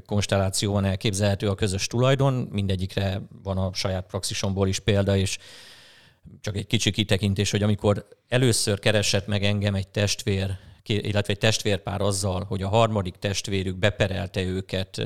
[0.05, 5.37] konstellációban elképzelhető a közös tulajdon, mindegyikre van a saját praxisomból is példa, és
[6.41, 10.57] csak egy kicsi kitekintés, hogy amikor először keresett meg engem egy testvér,
[10.89, 14.97] illetve egy testvérpár azzal, hogy a harmadik testvérük beperelte őket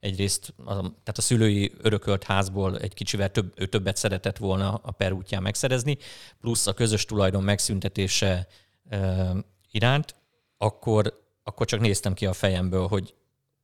[0.00, 5.12] egyrészt, tehát a szülői örökölt házból egy kicsivel több, ő többet szeretett volna a per
[5.12, 5.98] útján megszerezni,
[6.40, 8.46] plusz a közös tulajdon megszüntetése
[9.70, 10.14] iránt,
[10.56, 13.14] akkor, akkor csak néztem ki a fejemből, hogy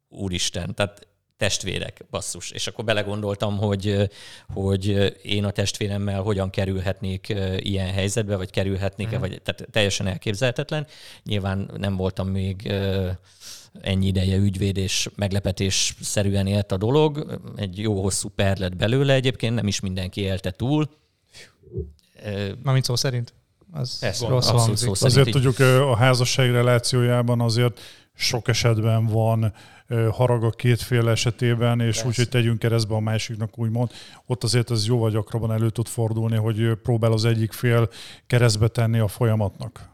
[0.09, 1.07] úristen, tehát
[1.39, 2.51] testvérek, basszus.
[2.51, 4.11] És akkor belegondoltam, hogy,
[4.55, 9.29] hogy én a testvéremmel hogyan kerülhetnék ilyen helyzetbe, vagy kerülhetnék-e, uh-huh.
[9.29, 10.87] vagy tehát teljesen elképzelhetetlen.
[11.25, 12.73] Nyilván nem voltam még
[13.81, 17.41] ennyi ideje ügyvéd, és meglepetés szerűen élt a dolog.
[17.57, 20.89] Egy jó hosszú per lett belőle egyébként, nem is mindenki élte túl.
[22.63, 23.35] Mármint szó szerint?
[23.73, 25.03] Az Ez rossz szó szerint.
[25.03, 27.81] Azért tudjuk a házasság relációjában azért
[28.15, 29.53] sok esetben van
[30.11, 33.91] harag a két fél esetében, és úgy, hogy tegyünk keresztbe a másiknak úgymond.
[34.27, 37.89] Ott azért ez jóval gyakrabban elő tud fordulni, hogy próbál az egyik fél
[38.27, 39.89] keresztbe tenni a folyamatnak.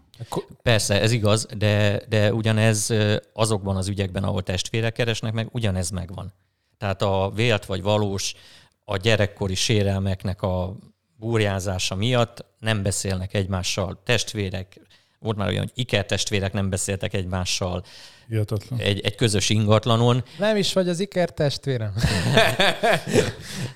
[0.62, 2.94] Persze, ez igaz, de, de ugyanez
[3.32, 6.32] azokban az ügyekben, ahol testvérek keresnek meg, ugyanez megvan.
[6.78, 8.34] Tehát a vélt vagy valós,
[8.84, 10.76] a gyerekkori sérelmeknek a
[11.16, 14.80] burjázása miatt nem beszélnek egymással testvérek,
[15.24, 17.84] volt már olyan, hogy ikertestvérek nem beszéltek egymással,
[18.28, 18.80] Hihetetlen.
[18.80, 20.24] Egy, egy közös ingatlanon.
[20.38, 21.92] Nem is vagy az ikertestvérem.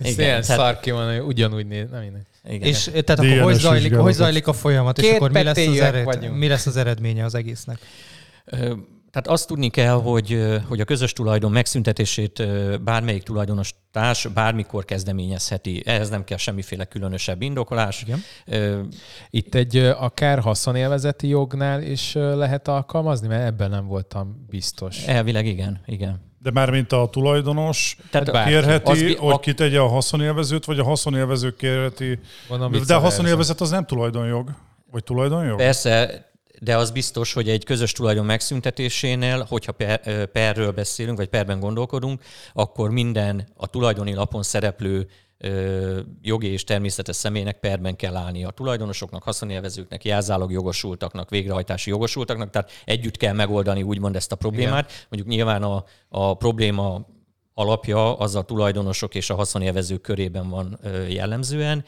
[0.00, 1.90] Igen, Ilyen szarki van, ugyanúgy néz.
[1.90, 2.26] Nem minden.
[2.48, 2.68] Igen.
[2.68, 5.80] És tehát akkor hogy zajlik, hogy zajlik a folyamat, Két és akkor mi lesz, az
[5.80, 7.78] ered, mi lesz az eredménye az egésznek?
[9.10, 12.42] Tehát azt tudni kell, hogy, hogy a közös tulajdon megszüntetését
[12.82, 15.82] bármelyik tulajdonos társ bármikor kezdeményezheti.
[15.86, 18.04] Ehhez nem kell semmiféle különösebb indokolás.
[18.06, 18.22] Igen.
[19.30, 25.04] Itt egy akár haszonélvezeti jognál is lehet alkalmazni, mert ebben nem voltam biztos.
[25.04, 26.26] Elvileg igen, igen.
[26.42, 28.50] De már mint a tulajdonos Tehát bárki.
[28.50, 29.38] kérheti, az, hogy a...
[29.38, 32.18] kitegye a haszonélvezőt, vagy a haszonélvező kérheti.
[32.86, 34.50] De a haszonélvezet az nem tulajdonjog.
[34.90, 35.56] Vagy tulajdonjog?
[35.56, 36.24] Persze,
[36.60, 42.22] de az biztos, hogy egy közös tulajdon megszüntetésénél, hogyha per, perről beszélünk, vagy perben gondolkodunk,
[42.52, 45.08] akkor minden a tulajdoni lapon szereplő
[46.22, 52.70] jogi és természetes személynek perben kell állni a tulajdonosoknak, haszonélvezőknek, jelzálog jogosultaknak, végrehajtási jogosultaknak, tehát
[52.84, 54.90] együtt kell megoldani úgymond ezt a problémát.
[54.90, 55.02] Igen.
[55.08, 57.06] Mondjuk nyilván a, a probléma
[57.58, 61.84] alapja az a tulajdonosok és a haszonélvezők körében van jellemzően.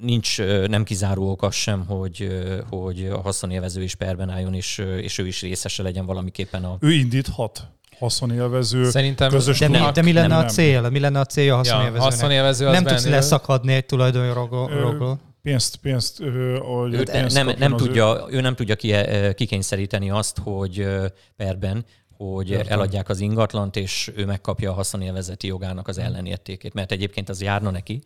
[0.00, 2.28] Nincs nem kizáró ok az sem, hogy,
[2.70, 6.76] hogy a haszonélvező is perben álljon, és, és ő is részese legyen valamiképpen a...
[6.80, 10.90] Ő indíthat haszonélvező, Szerintem, közös de, mi, de mi lenne nem, a cél?
[10.90, 12.02] Mi lenne a célja a haszonélvezőnek?
[12.02, 15.18] Ja, haszonélvező az nem tudsz leszakadni egy tulajdonjogról.
[15.42, 16.62] Pénzt, pénzt, ő,
[17.12, 18.36] pénzt nem, nem tudja, ő.
[18.36, 18.76] ő nem tudja
[19.34, 20.86] kikényszeríteni azt, hogy
[21.36, 21.84] perben,
[22.16, 22.72] hogy Értem.
[22.72, 27.70] eladják az ingatlant, és ő megkapja a haszonélvezeti jogának az ellenértékét, mert egyébként az járna
[27.70, 28.02] neki,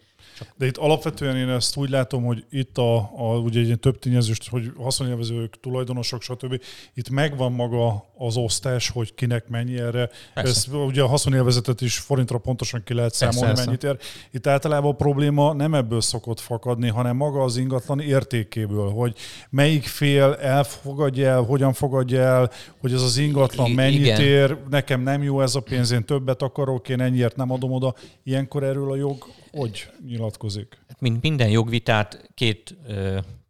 [0.57, 4.38] de itt alapvetően én ezt úgy látom, hogy itt a, a ugye egy több tényezős,
[4.50, 6.62] hogy haszonélvezők, tulajdonosok, stb.
[6.94, 10.11] Itt megvan maga az osztás, hogy kinek mennyi erre.
[10.35, 13.96] Ez, ugye a haszonélvezetet is forintra pontosan ki lehet számolni, Persze, mennyit ér.
[14.31, 19.16] Itt általában a probléma nem ebből szokott fakadni, hanem maga az ingatlan értékéből, hogy
[19.50, 22.50] melyik fél elfogadja el, hogyan fogadja el,
[22.81, 24.20] hogy ez az ingatlan mennyit Igen.
[24.20, 27.94] ér, nekem nem jó ez a pénz, én többet akarok, én ennyiért nem adom oda.
[28.24, 30.79] Ilyenkor erről a jog hogy nyilatkozik?
[30.99, 32.77] Mint minden jogvitát két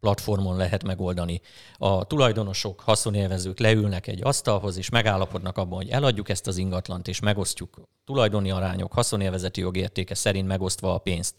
[0.00, 1.40] platformon lehet megoldani.
[1.76, 7.20] A tulajdonosok, haszonélvezők leülnek egy asztalhoz, és megállapodnak abban, hogy eladjuk ezt az ingatlant, és
[7.20, 11.34] megosztjuk tulajdoni arányok, haszonélvezeti jogértéke szerint megosztva a pénzt.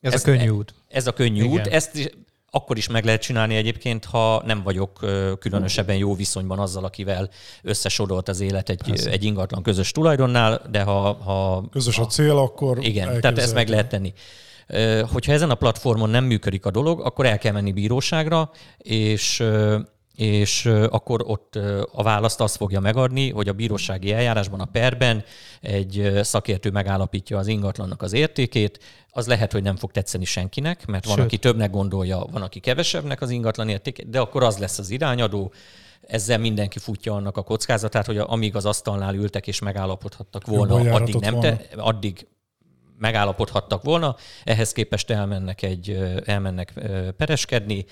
[0.00, 0.74] Ez, ez a könnyű út.
[0.88, 1.50] Ez a könnyű Igen.
[1.50, 1.66] út.
[1.66, 2.18] Ezt
[2.50, 4.98] akkor is meg lehet csinálni egyébként, ha nem vagyok
[5.38, 7.30] különösebben jó viszonyban azzal, akivel
[7.62, 11.12] összesodort az élet egy, egy ingatlan közös tulajdonnál, de ha...
[11.12, 14.12] ha közös a cél, akkor Igen, tehát ezt meg lehet tenni.
[15.12, 19.44] Hogyha ezen a platformon nem működik a dolog, akkor el kell menni bíróságra, és
[20.18, 21.58] és akkor ott
[21.92, 25.24] a választ azt fogja megadni, hogy a bírósági eljárásban, a perben
[25.60, 28.78] egy szakértő megállapítja az ingatlannak az értékét,
[29.10, 31.24] az lehet, hogy nem fog tetszeni senkinek, mert van, Sőt.
[31.24, 35.52] aki többnek gondolja, van, aki kevesebbnek az ingatlan értékét, de akkor az lesz az irányadó,
[36.06, 41.14] ezzel mindenki futja annak a kockázatát, hogy amíg az asztalnál ültek és megállapodhattak volna, addig
[41.14, 42.26] nem te, addig
[42.98, 46.72] megállapodhattak volna, ehhez képest elmennek, egy, elmennek
[47.16, 47.84] pereskedni,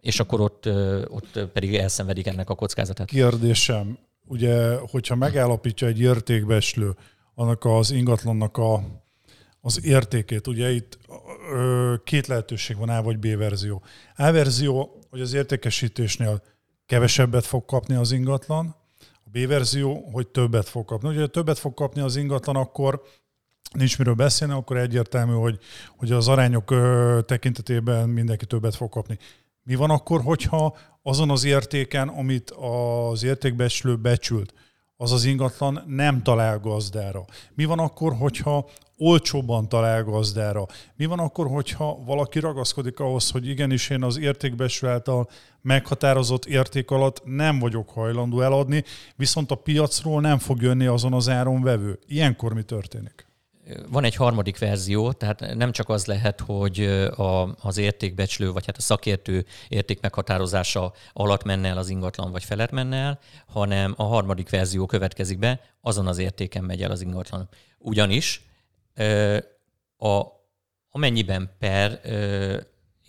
[0.00, 0.68] és akkor ott,
[1.08, 3.06] ott pedig elszenvedik ennek a kockázatát.
[3.06, 6.96] Kérdésem, ugye, hogyha megállapítja egy értékbeslő
[7.34, 8.82] annak az ingatlannak a,
[9.60, 10.98] az értékét, ugye itt
[11.52, 13.82] ö, két lehetőség van, A vagy B verzió.
[14.16, 16.42] A verzió, hogy az értékesítésnél
[16.86, 21.08] kevesebbet fog kapni az ingatlan, a B verzió, hogy többet fog kapni.
[21.08, 23.02] Ugye, ha többet fog kapni az ingatlan, akkor
[23.74, 25.58] nincs miről beszélni, akkor egyértelmű, hogy,
[25.96, 29.18] hogy az arányok ö, tekintetében mindenki többet fog kapni.
[29.70, 34.54] Mi van akkor, hogyha azon az értéken, amit az értékbeslő becsült,
[34.96, 37.24] az az ingatlan nem talál gazdára?
[37.54, 40.66] Mi van akkor, hogyha olcsóbban talál gazdára?
[40.96, 45.28] Mi van akkor, hogyha valaki ragaszkodik ahhoz, hogy igenis én az értékbeslő által
[45.60, 48.84] meghatározott érték alatt nem vagyok hajlandó eladni,
[49.16, 51.98] viszont a piacról nem fog jönni azon az áron vevő.
[52.06, 53.29] Ilyenkor mi történik?
[53.88, 56.80] Van egy harmadik verzió, tehát nem csak az lehet, hogy
[57.16, 62.70] a, az értékbecslő, vagy hát a szakértő értékmeghatározása alatt menne el az ingatlan, vagy felett
[62.70, 67.48] menne el, hanem a harmadik verzió következik be, azon az értéken megy el az ingatlan.
[67.78, 68.44] Ugyanis
[69.96, 70.22] a,
[70.90, 72.00] amennyiben per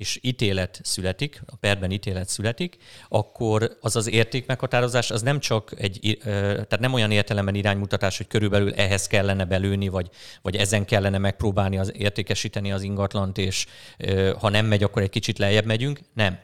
[0.01, 2.77] és ítélet születik, a perben ítélet születik,
[3.09, 8.73] akkor az az értékmeghatározás az nem csak egy, tehát nem olyan értelemben iránymutatás, hogy körülbelül
[8.73, 10.09] ehhez kellene belőni, vagy,
[10.41, 13.65] vagy ezen kellene megpróbálni az értékesíteni az ingatlant, és
[14.39, 15.99] ha nem megy, akkor egy kicsit lejjebb megyünk.
[16.13, 16.39] Nem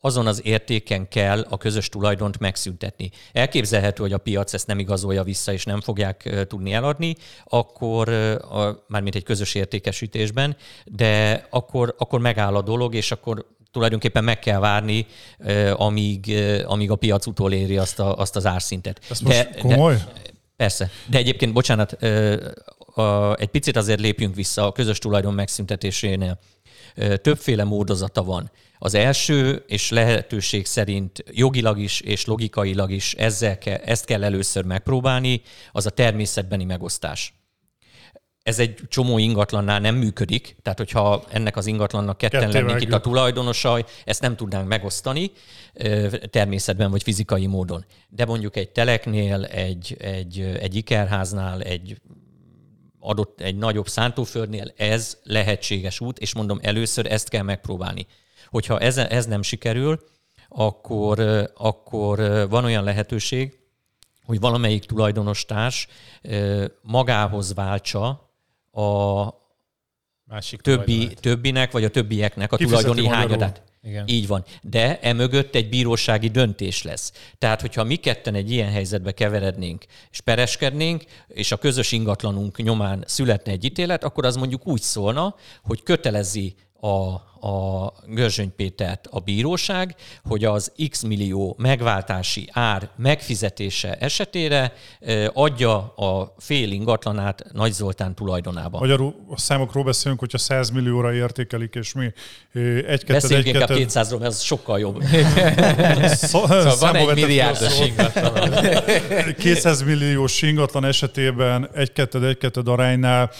[0.00, 3.10] azon az értéken kell a közös tulajdont megszüntetni.
[3.32, 8.08] Elképzelhető, hogy a piac ezt nem igazolja vissza, és nem fogják tudni eladni, akkor,
[8.86, 14.58] mármint egy közös értékesítésben, de akkor, akkor megáll a dolog, és akkor tulajdonképpen meg kell
[14.58, 15.06] várni,
[15.72, 16.34] amíg,
[16.66, 19.00] amíg a piac utoléri azt, a, azt az árszintet.
[19.10, 19.94] Ez de, komoly?
[19.94, 20.12] De,
[20.56, 20.90] persze.
[21.06, 21.92] De egyébként, bocsánat,
[23.36, 26.38] egy picit azért lépjünk vissza a közös tulajdon megszüntetésénél.
[27.22, 28.50] Többféle módozata van.
[28.78, 34.64] Az első, és lehetőség szerint jogilag is és logikailag is ezzel ke, ezt kell először
[34.64, 37.32] megpróbálni, az a természetbeni megosztás.
[38.42, 42.92] Ez egy csomó ingatlannál nem működik, tehát hogyha ennek az ingatlannak ketten Ketté lennénk itt
[42.92, 45.30] a tulajdonosai, ezt nem tudnánk megosztani
[46.30, 47.84] természetben vagy fizikai módon.
[48.08, 52.00] De mondjuk egy teleknél, egy, egy, egy ikerháznál, egy
[53.00, 58.06] adott egy nagyobb szántóföldnél ez lehetséges út, és mondom, először ezt kell megpróbálni.
[58.50, 59.98] Hogyha ez, ez nem sikerül,
[60.48, 61.20] akkor,
[61.56, 63.58] akkor van olyan lehetőség,
[64.24, 65.88] hogy valamelyik tulajdonostárs
[66.82, 68.08] magához váltsa
[68.72, 69.26] a
[70.24, 73.62] Másik többi, többinek, vagy a többieknek a tulajdoni hányadát.
[73.82, 74.04] Igen.
[74.08, 74.44] Így van.
[74.62, 77.12] De emögött egy bírósági döntés lesz.
[77.38, 83.04] Tehát, hogyha mi ketten egy ilyen helyzetbe keverednénk, és pereskednénk, és a közös ingatlanunk nyomán
[83.06, 89.20] születne egy ítélet, akkor az mondjuk úgy szólna, hogy kötelezi a a Görzsöny Pétert a
[89.20, 94.72] bíróság, hogy az x millió megváltási ár megfizetése esetére
[95.32, 98.78] adja a fél ingatlanát Nagy Zoltán tulajdonába.
[98.78, 102.12] Magyarul a számokról beszélünk, hogyha 100 millióra értékelik, és mi
[102.86, 105.02] egy Beszéljünk egy inkább 200-ról, mert ez sokkal jobb.
[106.06, 108.50] szóval van egy milliárdos ingatlan.
[109.38, 113.30] 200 milliós ingatlan esetében egy-ketted, egy-ketted aránynál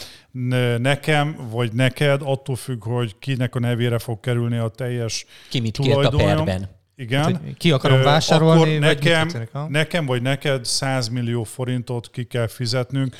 [0.77, 5.77] nekem, vagy neked, attól függ, hogy kinek a nevére fog kerülni a teljes Ki mit
[5.77, 6.69] kért a perben.
[6.95, 7.23] Igen.
[7.23, 12.47] Hát, ki akarom vásárolni, Akkor nekem, vagy nekem vagy neked 100 millió forintot ki kell
[12.47, 13.15] fizetnünk.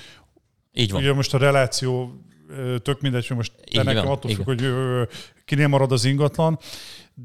[0.73, 1.01] Így van.
[1.01, 2.13] Ugye most a reláció
[2.81, 4.63] tök mindegy, hogy most te nekem van, attól függ, hogy
[5.45, 6.59] kinél marad az ingatlan,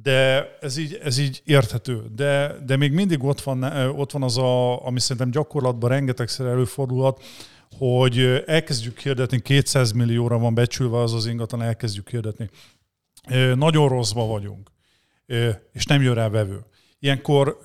[0.03, 2.03] de ez így, ez így érthető.
[2.14, 7.22] De, de még mindig ott van, ott van az, a, ami szerintem gyakorlatban rengetegszer előfordulhat,
[7.78, 12.51] hogy elkezdjük hirdetni, 200 millióra van becsülve az az ingatlan, elkezdjük hirdetni.
[13.55, 14.70] Nagyon rosszba vagyunk,
[15.72, 16.64] és nem jön rá vevő.
[16.99, 17.59] Ilyenkor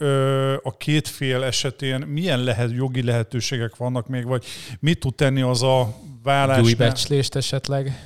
[0.63, 4.45] a két fél esetén milyen lehet, jogi lehetőségek vannak még, vagy
[4.79, 6.61] mit tud tenni az a vállás?
[6.61, 8.03] Új becslést esetleg?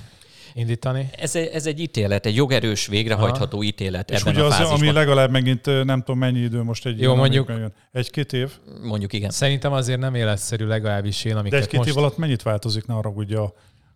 [0.53, 1.09] indítani?
[1.17, 3.65] Ez egy, ez egy ítélet, egy jogerős, végrehajtható Aha.
[3.65, 7.01] ítélet És ebben ugye a az, ami legalább megint nem tudom mennyi idő most egy
[7.01, 7.51] Jó, mondjuk
[7.91, 8.51] egy-két év?
[8.81, 9.29] Mondjuk igen.
[9.29, 11.89] Szerintem azért nem életszerű legalábbis én, amiket De egy-két most...
[11.89, 13.37] év alatt mennyit változik, ne arra ugye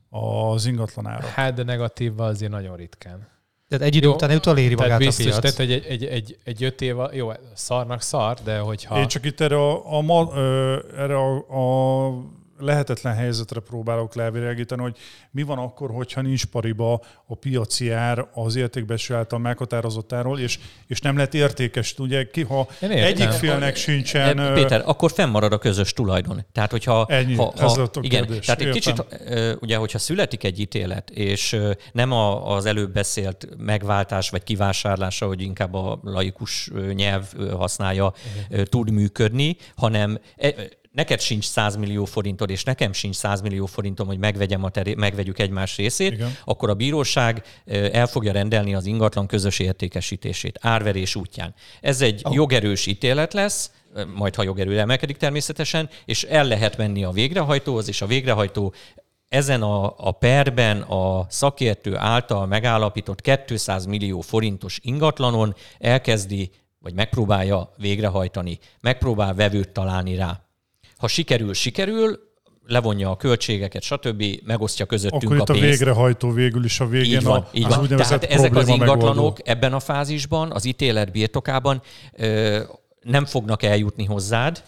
[0.10, 1.28] az ingatlanára?
[1.28, 3.28] Hát, de negatívval azért nagyon ritkán.
[3.70, 5.55] Tehát egy idő után utoléri magát biztos, a piac.
[5.55, 8.99] Tehát, egy, egy, egy, egy öt év, jó, szarnak szar, de hogyha...
[8.99, 10.38] Én csak itt erre a, a,
[10.97, 12.09] erre a, a
[12.60, 14.97] lehetetlen helyzetre próbálok levilágítani, hogy
[15.32, 20.60] mi van akkor, hogyha nincs pariba a piaci ár az értékbeső által meghatározott árról, és,
[20.88, 21.95] és nem lett értékes.
[21.97, 24.53] Ugye, ki, ha egyik félnek sincsen...
[24.53, 26.45] Péter, akkor fennmarad a közös tulajdon.
[26.51, 27.05] Tehát, hogyha...
[27.10, 28.45] Ennyi, ha, ha, ez lett a igen, kérdés.
[28.45, 29.05] Tehát egy kicsit,
[29.60, 31.60] ugye, hogyha születik egy ítélet, és
[31.91, 38.14] nem a, az előbb beszélt megváltás vagy kivásárlása, hogy inkább a laikus nyelv használja,
[38.49, 38.66] uh-huh.
[38.66, 40.53] tud működni, hanem e,
[40.98, 44.95] neked sincs 100 millió forintod, és nekem sincs 100 millió forintom, hogy megvegyem a teré-
[44.95, 46.38] megvegyük egymás részét, Igen.
[46.45, 47.43] akkor a bíróság
[47.91, 51.54] el fogja rendelni az ingatlan közös értékesítését árverés útján.
[51.82, 52.34] Ez egy oh.
[52.34, 53.72] jogerős ítélet lesz,
[54.16, 58.74] majd ha jogerő emelkedik természetesen, és el lehet menni a végrehajtóhoz, és a végrehajtó
[59.28, 67.72] ezen a, a perben a szakértő által megállapított 200 millió forintos ingatlanon elkezdi, vagy megpróbálja
[67.78, 70.47] végrehajtani, megpróbál vevőt találni rá.
[70.98, 72.20] Ha sikerül, sikerül,
[72.68, 75.68] levonja a költségeket, stb., megosztja közöttünk Akkor itt a pénzt.
[75.68, 77.88] a végrehajtó végül is a végén így van, a, így az van.
[77.88, 79.36] Tehát ezek az ingatlanok megoldó.
[79.43, 81.82] ebben a fázisban, az ítélet birtokában
[82.14, 82.60] ö,
[83.02, 84.64] nem fognak eljutni hozzád,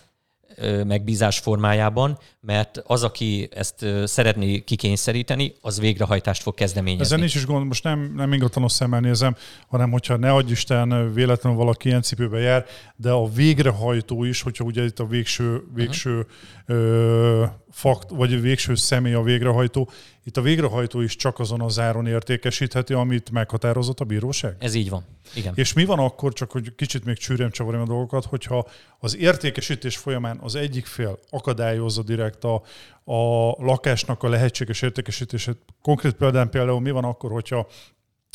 [0.86, 7.06] megbízás formájában, mert az, aki ezt szeretné kikényszeríteni, az végrehajtást fog kezdeményezni.
[7.06, 9.36] Ezen nincs is gond, most nem, nem ingatlanos szemmel nézem,
[9.68, 14.64] hanem hogyha ne adj Isten véletlenül valaki ilyen cipőbe jár, de a végrehajtó is, hogyha
[14.64, 16.28] ugye itt a végső, végső uh-huh.
[16.66, 19.90] ö, fakt, vagy végső személy a végrehajtó,
[20.24, 24.56] itt a végrehajtó is csak azon az áron értékesítheti, amit meghatározott a bíróság?
[24.60, 25.04] Ez így van.
[25.36, 25.54] Igen.
[25.56, 28.68] És mi van akkor, csak hogy kicsit még csűrjem csavarjam a dolgokat, hogyha
[29.00, 32.62] az értékesítés folyamán az egyik fél akadályozza direkt a,
[33.04, 35.58] a lakásnak a lehetséges értékesítését.
[35.82, 37.68] Konkrét példán például mi van akkor, hogyha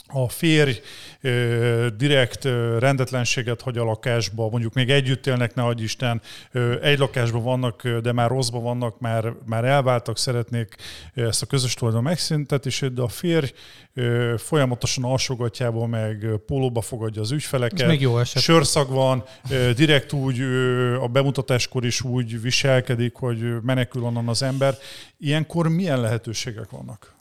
[0.06, 0.80] a férj
[1.20, 6.22] ö, direkt ö, rendetlenséget hagy a lakásba, mondjuk még együtt élnek, ne adj Isten,
[6.52, 10.76] ö, egy lakásban vannak, de már rosszban vannak, már, már elváltak, szeretnék
[11.14, 13.52] ezt a közös tulajdon megszüntetését, de a férj
[13.94, 17.80] ö, folyamatosan alsógatjából meg pólóba fogadja az ügyfeleket.
[17.80, 18.42] Ez még jó eset.
[18.42, 24.42] Sörszag van, ö, direkt úgy ö, a bemutatáskor is úgy viselkedik, hogy menekül onnan az
[24.42, 24.74] ember.
[25.18, 27.13] Ilyenkor milyen lehetőségek vannak?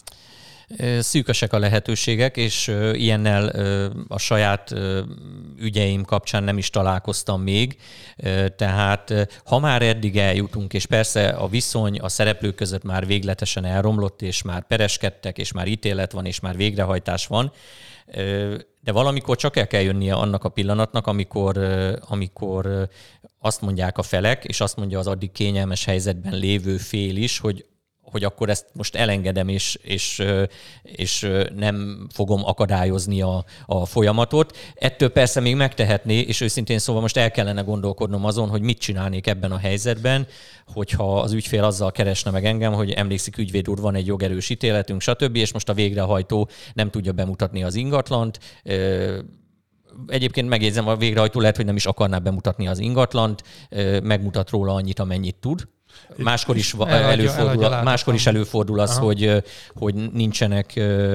[0.99, 3.47] Szűkösek a lehetőségek, és ilyennel
[4.07, 4.73] a saját
[5.59, 7.77] ügyeim kapcsán nem is találkoztam még.
[8.55, 9.13] Tehát
[9.45, 14.41] ha már eddig eljutunk, és persze a viszony a szereplők között már végletesen elromlott, és
[14.41, 17.51] már pereskedtek, és már ítélet van, és már végrehajtás van,
[18.81, 21.57] de valamikor csak el kell jönnie annak a pillanatnak, amikor,
[21.99, 22.89] amikor
[23.39, 27.65] azt mondják a felek, és azt mondja az addig kényelmes helyzetben lévő fél is, hogy
[28.03, 30.23] hogy akkor ezt most elengedem, és, és,
[30.81, 34.57] és nem fogom akadályozni a, a folyamatot.
[34.75, 39.27] Ettől persze még megtehetné, és őszintén szóval most el kellene gondolkodnom azon, hogy mit csinálnék
[39.27, 40.27] ebben a helyzetben,
[40.73, 45.01] hogyha az ügyfél azzal keresne meg engem, hogy emlékszik ügyvéd úr, van egy jogerős ítéletünk,
[45.01, 48.39] stb., és most a végrehajtó nem tudja bemutatni az ingatlant,
[50.07, 53.43] egyébként megjegyzem, a végrehajtó lehet, hogy nem is akarná bemutatni az ingatlant,
[54.03, 55.67] megmutat róla annyit, amennyit tud,
[56.17, 59.43] Máskor is, eladja, előfordul, eladja máskor is előfordul az, hogy,
[59.75, 60.73] hogy nincsenek,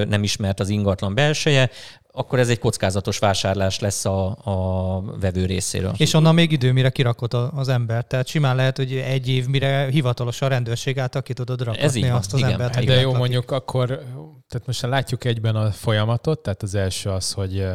[0.09, 1.69] nem ismert az ingatlan belseje,
[2.11, 5.93] akkor ez egy kockázatos vásárlás lesz a, a vevő részéről.
[5.97, 8.05] És onnan még idő, mire kirakod az ember.
[8.05, 11.95] Tehát simán lehet, hogy egy év, mire hivatalos a rendőrség által ki tudod rakni ez
[11.95, 12.75] így azt az igen, embert.
[12.75, 13.87] Hát de jó, mondjuk akkor,
[14.47, 17.65] tehát most látjuk egyben a folyamatot, tehát az első az, hogy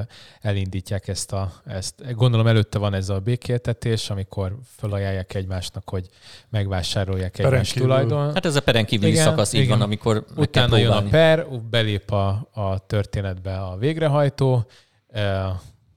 [0.40, 6.08] elindítják ezt a, ezt, gondolom előtte van ez a békéltetés, amikor felajánlják egymásnak, hogy
[6.48, 8.34] megvásárolják egymás tulajdon.
[8.34, 9.78] Hát ez a peren kívüli igen, szakasz így igen.
[9.78, 14.66] van, amikor Utána jön a per, belép a, a történetbe a végrehajtó, sajtó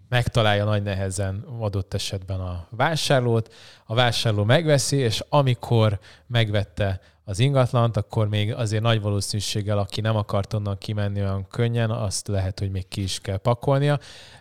[0.10, 3.54] megtalálja nagy nehezen adott esetben a vásárlót,
[3.86, 10.16] a vásárló megveszi, és amikor megvette az ingatlant, akkor még azért nagy valószínűséggel, aki nem
[10.16, 14.00] akart onnan kimenni olyan könnyen, azt lehet, hogy még ki is kell pakolnia.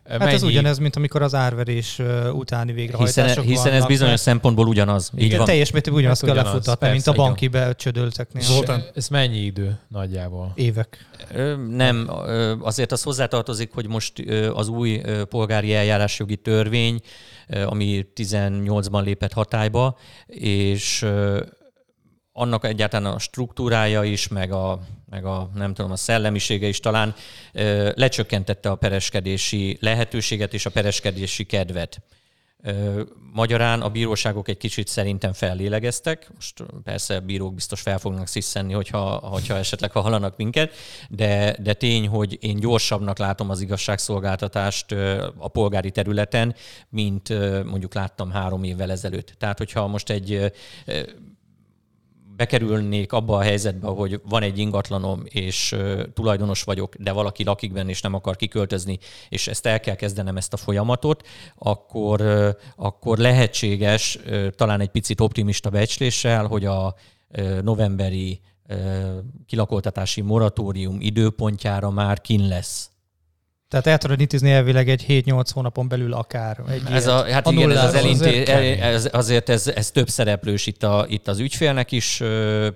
[0.08, 0.32] Hát Mennyi...
[0.32, 4.22] ez ugyanez, mint amikor az árverés utáni végrehajtások Hiszen, hiszen ez bizonyos mert...
[4.22, 5.10] szempontból ugyanaz.
[5.16, 5.46] Így Igen, van.
[5.46, 8.42] teljes mértékben ugyanazt hát kell ugyanaz, lefutatni, persze, mint a banki becsödölteknél.
[8.42, 10.52] Zoltán, ez mennyi idő nagyjából?
[10.54, 11.06] Évek.
[11.70, 12.10] Nem,
[12.60, 14.12] azért az hozzátartozik, hogy most
[14.54, 17.00] az új polgári eljárásjogi törvény,
[17.64, 21.06] ami 18-ban lépett hatályba, és
[22.38, 24.78] annak egyáltalán a struktúrája is, meg a,
[25.10, 27.14] meg a nem tudom, a szellemisége is talán
[27.52, 32.02] ö, lecsökkentette a pereskedési lehetőséget és a pereskedési kedvet.
[32.62, 38.26] Ö, magyarán a bíróságok egy kicsit szerintem fellélegeztek, most persze a bírók biztos fel fognak
[38.26, 40.72] sziszenni, hogyha, hogyha esetleg hallanak minket,
[41.08, 44.92] de, de tény, hogy én gyorsabbnak látom az igazságszolgáltatást
[45.36, 46.54] a polgári területen,
[46.88, 47.28] mint
[47.64, 49.34] mondjuk láttam három évvel ezelőtt.
[49.38, 50.52] Tehát, hogyha most egy
[52.36, 55.76] bekerülnék abba a helyzetbe, hogy van egy ingatlanom, és
[56.14, 60.36] tulajdonos vagyok, de valaki lakik benne, és nem akar kiköltözni, és ezt el kell kezdenem
[60.36, 62.22] ezt a folyamatot, akkor,
[62.76, 64.18] akkor lehetséges,
[64.50, 66.94] talán egy picit optimista becsléssel, hogy a
[67.62, 68.40] novemberi
[69.46, 72.90] kilakoltatási moratórium időpontjára már kin lesz
[73.68, 76.62] tehát el tudod intézni elvileg egy 7-8 hónapon belül akár.
[76.68, 78.46] Egy ez a, hát a igen, ez az elinté,
[78.80, 82.16] ez, azért ez, ez több szereplős itt, a, itt az ügyfélnek is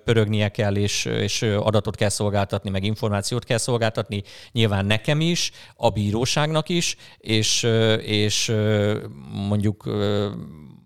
[0.04, 4.22] pörögnie kell, és, és adatot kell szolgáltatni, meg információt kell szolgáltatni,
[4.52, 7.66] nyilván nekem is, a bíróságnak is, és,
[8.00, 8.52] és
[9.32, 9.84] mondjuk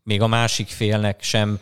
[0.03, 1.59] még a másik félnek sem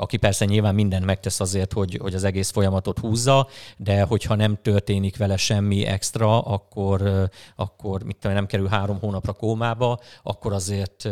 [0.00, 4.58] aki persze nyilván mindent megtesz azért, hogy, hogy az egész folyamatot húzza, de hogyha nem
[4.62, 11.08] történik vele semmi extra, akkor, akkor mit tudom, nem kerül három hónapra kómába, akkor azért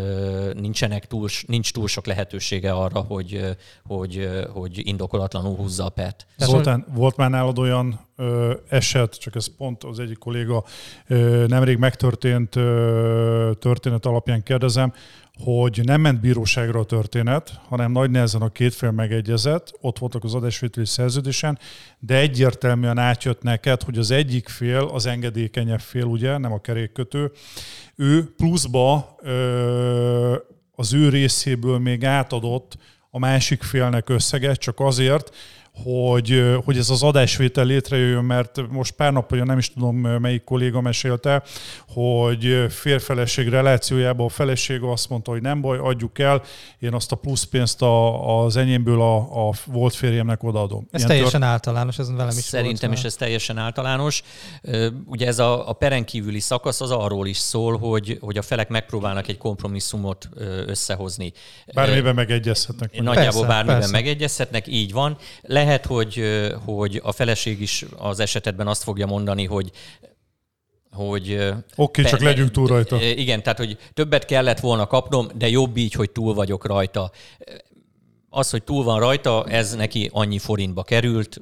[0.53, 3.57] nincsenek túl, nincs túl sok lehetősége arra, hogy,
[3.87, 6.27] hogy, hogy indokolatlanul húzza a pet.
[6.37, 10.65] Zoltán, volt már nálad olyan ö, eset, csak ez pont az egyik kolléga
[11.07, 14.93] ö, nemrég megtörtént ö, történet alapján kérdezem,
[15.39, 20.25] hogy nem ment bíróságra a történet, hanem nagy nehezen a két fél megegyezett, ott voltak
[20.25, 21.59] az adásvételi szerződésen,
[21.99, 27.33] de egyértelműen átjött neked, hogy az egyik fél, az engedékenyebb fél, ugye, nem a kerékkötő,
[27.97, 29.17] ő pluszba
[30.73, 32.77] az ő részéből még átadott
[33.11, 35.35] a másik félnek összeget, csak azért,
[35.83, 40.81] hogy, hogy ez az adásvétel létrejöjjön, mert most pár napja nem is tudom, melyik kolléga
[40.81, 41.43] mesélte,
[41.89, 46.43] hogy férfeleség relációjában a feleség azt mondta, hogy nem baj, adjuk el,
[46.79, 50.87] én azt a pluszpénzt a, az enyémből a, a volt férjemnek odaadom.
[50.91, 51.53] Ez Ilyen teljesen tört...
[51.53, 54.23] általános, ez velem is Szerintem volt, is ez teljesen általános.
[55.07, 58.69] Ugye ez a, a peren kívüli szakasz az arról is szól, hogy, hogy a felek
[58.69, 60.29] megpróbálnak egy kompromisszumot
[60.67, 61.33] összehozni.
[61.75, 63.01] Bármiben megegyezhetnek.
[63.03, 63.93] Nagyjából persze, bármiben persze.
[63.93, 65.17] megegyezhetnek, így van.
[65.43, 66.23] Lehet lehet, hogy,
[66.65, 69.71] hogy a feleség is az esetedben azt fogja mondani, hogy
[70.93, 71.33] hogy...
[71.33, 73.03] Oké, okay, csak legyünk túl rajta.
[73.03, 77.11] Igen, tehát, hogy többet kellett volna kapnom, de jobb így, hogy túl vagyok rajta
[78.37, 81.41] az, hogy túl van rajta, ez neki annyi forintba került,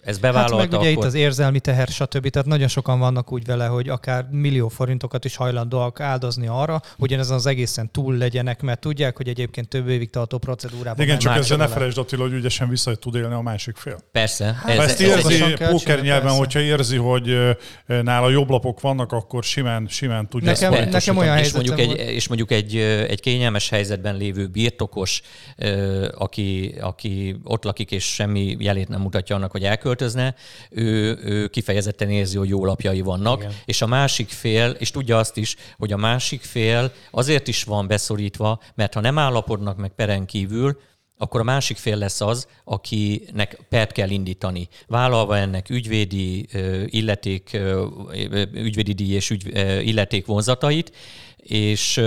[0.00, 0.56] ez bevállalta.
[0.56, 1.02] Hát meg ugye akkor...
[1.02, 2.28] itt az érzelmi teher, stb.
[2.28, 7.12] Tehát nagyon sokan vannak úgy vele, hogy akár millió forintokat is hajlandóak áldozni arra, hogy
[7.12, 11.04] ezen az egészen túl legyenek, mert tudják, hogy egyébként több évig tartó procedúrában.
[11.04, 13.98] Igen, csak ezzel ne felejtsd Attila, hogy ügyesen vissza tud élni a másik fél.
[14.12, 14.44] Persze.
[14.62, 16.38] Hát, ez, ezt érzi póker nyelven, persze.
[16.38, 17.56] hogyha érzi, hogy
[17.86, 21.96] nála jobb lapok vannak, akkor simán, simán tudja nekem, ezt nekem olyan és mondjuk, egy,
[21.96, 22.76] és mondjuk egy,
[23.08, 25.22] egy kényelmes helyzetben lévő birtokos
[26.14, 30.34] aki, aki ott lakik és semmi jelét nem mutatja annak, hogy elköltözne,
[30.70, 33.52] ő, ő kifejezetten érzi, hogy jó lapjai vannak, Igen.
[33.64, 37.86] és a másik fél, és tudja azt is, hogy a másik fél azért is van
[37.86, 40.78] beszorítva, mert ha nem állapodnak meg peren kívül,
[41.22, 44.68] akkor a másik fél lesz az, akinek pert kell indítani.
[44.86, 46.48] Vállalva ennek ügyvédi
[46.86, 47.58] illeték,
[48.52, 49.56] ügyvédi díj és ügy,
[49.86, 50.92] illeték vonzatait,
[51.36, 52.00] és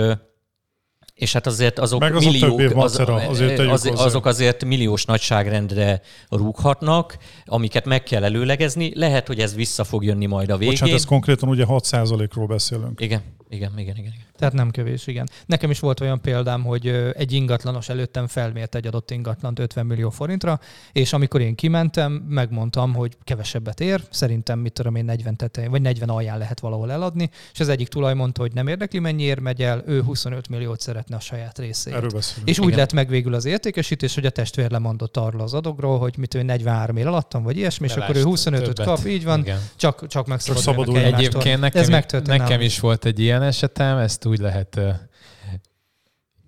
[1.16, 2.98] és hát azért azok, Meg az milliók, az,
[3.28, 8.92] azért az, azok azért milliós nagyságrendre rúghatnak, amiket meg kell előlegezni.
[8.94, 10.72] Lehet, hogy ez vissza fog jönni majd a végén.
[10.72, 13.00] Bocsánat, ez konkrétan ugye 6%-ról beszélünk.
[13.00, 14.12] Igen, igen, igen, igen.
[14.36, 15.28] Tehát nem kevés, igen.
[15.46, 20.10] Nekem is volt olyan példám, hogy egy ingatlanos előttem felmért egy adott ingatlant 50 millió
[20.10, 20.60] forintra,
[20.92, 25.82] és amikor én kimentem, megmondtam, hogy kevesebbet ér, szerintem mit tudom én 40 tetején, vagy
[25.82, 29.62] 40 alján lehet valahol eladni, és az egyik tulaj mondta, hogy nem érdekli, mennyiért megy
[29.62, 31.94] el, ő 25 milliót szeretne a saját részét.
[31.94, 32.48] Erről beszélünk.
[32.48, 32.78] És úgy igen.
[32.78, 36.42] lett meg végül az értékesítés, hogy a testvér lemondott arról az adogról, hogy mit ő
[36.42, 39.60] 43 ér alattam, vagy ilyesmi, és akkor ő 25-öt kap, így van, igen.
[39.76, 44.80] csak, csak megszabadulnak Egyébként nekem, Ez nekem is volt egy ilyen esetem, ezt úgy lehet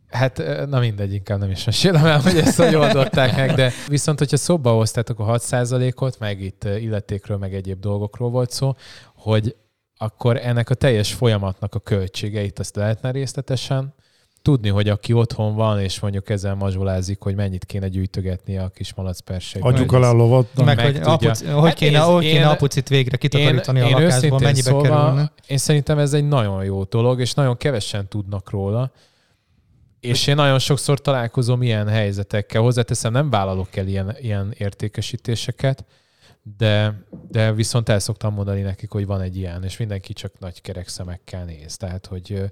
[0.08, 4.18] Hát, na mindegy, inkább nem is mesélem el, hogy ezt hogy oldották meg, de viszont,
[4.18, 8.74] hogyha szóba hoztátok a 6%-ot, meg itt illetékről, meg egyéb dolgokról volt szó,
[9.14, 9.56] hogy
[9.96, 13.94] akkor ennek a teljes folyamatnak a költségeit azt lehetne részletesen
[14.48, 18.94] tudni, hogy aki otthon van, és mondjuk ezzel mazsolázik, hogy mennyit kéne gyűjtögetni a kis
[18.94, 19.64] malacpersek.
[19.64, 20.46] Adjuk alá a lovat.
[20.54, 23.88] Meg, meg, hogy, apuci, hogy hát kéne, hogy kéne én, apucit végre kitakarítani én, a
[23.98, 25.32] lakásból, mennyibe szóval kerülne.
[25.46, 28.92] Én szerintem ez egy nagyon jó dolog, és nagyon kevesen tudnak róla.
[30.00, 32.62] És én nagyon sokszor találkozom ilyen helyzetekkel.
[32.62, 35.84] Hozzáteszem, nem vállalok el ilyen, ilyen értékesítéseket,
[36.56, 40.60] de, de viszont el szoktam mondani nekik, hogy van egy ilyen, és mindenki csak nagy
[40.60, 41.76] kerek szemekkel néz.
[41.76, 42.50] Tehát, hogy,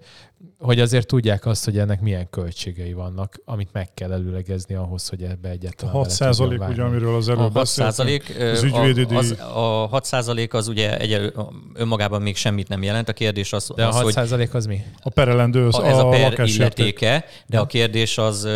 [0.59, 5.23] hogy azért tudják azt, hogy ennek milyen költségei vannak, amit meg kell előlegezni ahhoz, hogy
[5.23, 5.91] ebbe egyetlen.
[5.91, 10.99] 6 százalék, ugye, amiről az előbb beszéltünk, az ügyvédi az, a 6 százalék az ugye
[10.99, 11.33] egy,
[11.75, 13.09] önmagában még semmit nem jelent.
[13.09, 14.83] A kérdés az, de az, a 6 százalék az mi?
[15.03, 18.49] A perelendő, az a, ez a, a per illetéke, de a kérdés az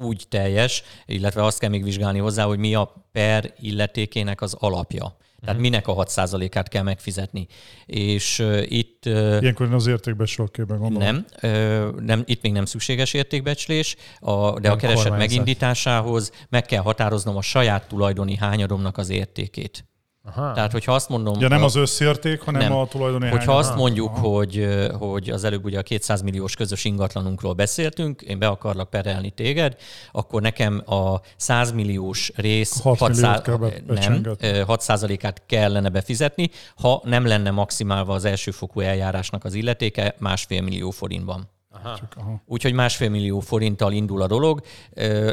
[0.00, 5.16] úgy teljes, illetve azt kell még vizsgálni hozzá, hogy mi a per illetékének az alapja.
[5.40, 5.70] Tehát uh-huh.
[5.70, 7.46] minek a 6%-át kell megfizetni.
[7.86, 9.02] És uh, itt...
[9.06, 11.08] Uh, Ilyenkor az értékbecslőkében gondolom.
[11.08, 15.18] Nem, uh, nem, itt még nem szükséges értékbecslés, a, de nem a kereset kormányzat.
[15.18, 19.87] megindításához meg kell határoznom a saját tulajdoni hányadomnak az értékét.
[20.34, 20.52] Aha.
[20.52, 21.40] Tehát, hogyha azt mondom...
[21.40, 22.72] Ja, nem az összérték, hanem nem.
[22.72, 24.68] a tulajdoni Hogyha azt mondjuk, hogy,
[24.98, 29.76] hogy az előbb ugye a 200 milliós közös ingatlanunkról beszéltünk, én be akarlak perelni téged,
[30.12, 33.42] akkor nekem a 100 milliós rész 6 6 szá...
[33.86, 40.90] nem, 6%-át kellene befizetni, ha nem lenne maximálva az elsőfokú eljárásnak az illetéke másfél millió
[40.90, 41.48] forintban.
[41.70, 42.42] Aha.
[42.46, 44.60] Úgyhogy másfél millió forinttal indul a dolog.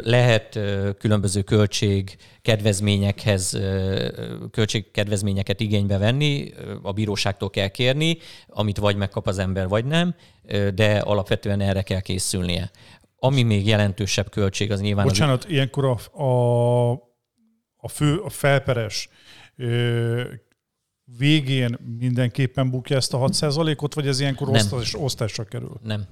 [0.02, 0.58] Lehet
[0.98, 3.58] különböző költség kedvezményekhez,
[4.50, 10.14] költségkedvezményeket igénybe venni, a bíróságtól kell kérni, amit vagy megkap az ember, vagy nem,
[10.74, 12.70] de alapvetően erre kell készülnie.
[13.18, 15.06] Ami még jelentősebb költség, az nyilván...
[15.06, 15.50] Bocsánat, az...
[15.50, 16.90] ilyenkor a, a,
[17.76, 19.08] a fő, a felperes
[21.18, 25.80] végén mindenképpen bukja ezt a 6%-ot, vagy ez ilyenkor osztás, osztásra kerül?
[25.82, 26.06] Nem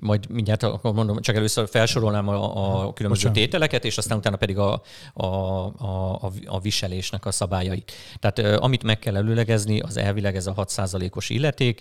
[0.00, 3.32] majd mindjárt akkor mondom, csak először felsorolnám a, a különböző Bocsánat.
[3.32, 4.82] tételeket, és aztán utána pedig a,
[5.12, 5.24] a,
[5.66, 7.92] a, a viselésnek a szabályait.
[8.18, 11.80] Tehát amit meg kell előlegezni, az elvileg ez a 6%-os illeték,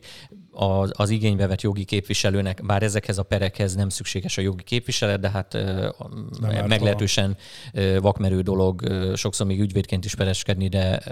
[0.52, 5.20] az, az igénybe vett jogi képviselőnek, bár ezekhez a perekhez nem szükséges a jogi képviselet,
[5.20, 5.54] de hát
[6.40, 7.38] nem meglehetősen
[8.02, 8.82] vakmerő dolog,
[9.16, 11.04] sokszor még ügyvédként is pereskedni, de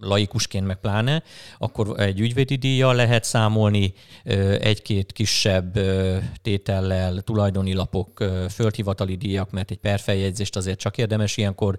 [0.00, 1.22] laikusként meg pláne,
[1.58, 3.92] akkor egy ügyvédi díjjal lehet számolni,
[4.60, 5.78] egy-két kisebb
[6.42, 11.76] tétellel, tulajdoni lapok, földhivatali díjak, mert egy perfeljegyzést azért csak érdemes ilyenkor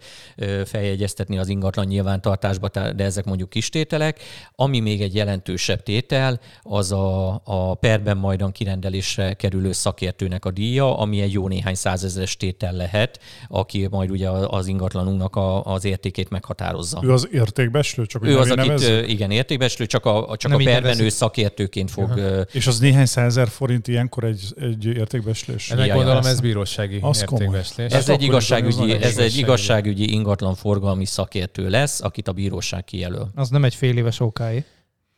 [0.65, 4.20] feljegyeztetni az ingatlan nyilvántartásba, de ezek mondjuk kis tételek.
[4.55, 10.97] Ami még egy jelentősebb tétel, az a, a perben majdan kirendelésre kerülő szakértőnek a díja,
[10.97, 16.30] ami egy jó néhány százezeres tétel lehet, aki majd ugye az ingatlanunknak a, az értékét
[16.30, 16.99] meghatározza.
[17.03, 18.05] Ő az értékbeslő?
[18.07, 19.09] Csak ő az, akit nevezzük?
[19.09, 22.09] igen, értékbeslő, csak a, csak a perben ő szakértőként fog...
[22.09, 22.41] Uh-huh.
[22.51, 25.71] És az néhány százezer forint ilyenkor egy, egy értékbeslés?
[25.71, 27.91] Ennek gondolom ez bírósági az értékbeslés.
[27.91, 33.29] Ez, egy igazságügyi, ez egy igazságügyi ingatlan forgalmi szakértő lesz, akit a bíróság kijelöl.
[33.35, 34.63] Az nem egy fél éves okai.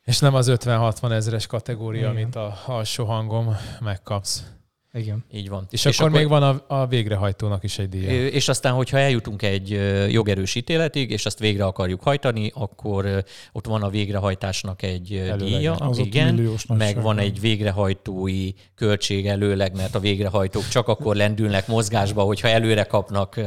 [0.03, 2.11] És nem az 50-60 ezeres kategória, Igen.
[2.11, 4.43] amit a alsó hangom megkapsz.
[4.93, 5.25] Igen.
[5.31, 5.67] Így van.
[5.69, 8.27] És, és akkor, akkor még van a, a végrehajtónak is egy díja.
[8.27, 9.69] És aztán, hogyha eljutunk egy
[10.11, 15.37] jogerős ítéletig, és azt végre akarjuk hajtani, akkor ott van a végrehajtásnak egy előleg.
[15.37, 21.67] díja, az igen, meg van egy végrehajtói költség előleg, mert a végrehajtók csak akkor lendülnek
[21.67, 23.39] mozgásba, hogyha előre kapnak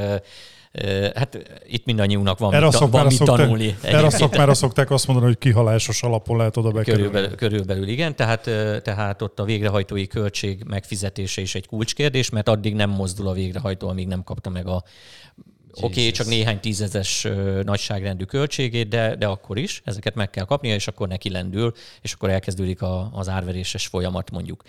[1.14, 3.76] Hát itt mindannyiunknak van, erre mit, van mit szokták, tanulni.
[3.82, 7.06] Erre szakmára szokták azt mondani, hogy kihalásos alapon lehet oda bekerülni.
[7.06, 8.42] Körülbelül, körülbelül igen, tehát,
[8.82, 13.88] tehát ott a végrehajtói költség megfizetése is egy kulcskérdés, mert addig nem mozdul a végrehajtó,
[13.88, 14.82] amíg nem kapta meg a
[15.74, 17.28] Oké, okay, csak néhány tízezes
[17.62, 22.12] nagyságrendű költségét, de, de akkor is ezeket meg kell kapnia, és akkor neki lendül, és
[22.12, 24.62] akkor elkezdődik a, az árveréses folyamat mondjuk.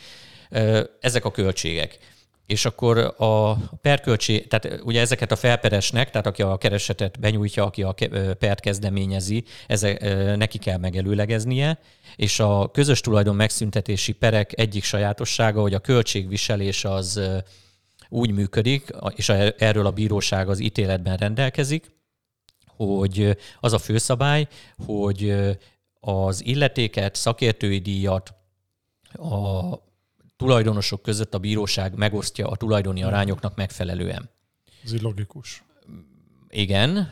[0.99, 1.97] Ezek a költségek
[2.45, 7.83] és akkor a perköltség, tehát ugye ezeket a felperesnek, tehát aki a keresetet benyújtja, aki
[7.83, 7.95] a
[8.39, 10.01] pert kezdeményezi, ezek,
[10.35, 11.79] neki kell megelőlegeznie,
[12.15, 17.21] és a közös tulajdon megszüntetési perek egyik sajátossága, hogy a költségviselés az
[18.09, 21.91] úgy működik, és erről a bíróság az ítéletben rendelkezik,
[22.75, 24.47] hogy az a főszabály,
[24.85, 25.35] hogy
[25.99, 28.33] az illetéket, szakértői díjat,
[29.13, 29.75] a
[30.43, 34.29] tulajdonosok között a bíróság megosztja a tulajdoni arányoknak megfelelően.
[34.83, 35.63] Ez így logikus.
[36.49, 37.11] Igen,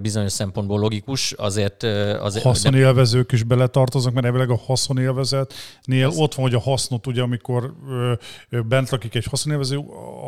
[0.00, 1.82] bizonyos szempontból logikus, azért...
[1.82, 6.16] azért haszonélvezők is beletartoznak, mert elvileg a haszonélvezetnél az...
[6.16, 7.74] ott van, hogy a hasznot, ugye amikor
[8.68, 9.76] bent lakik egy haszonélvező,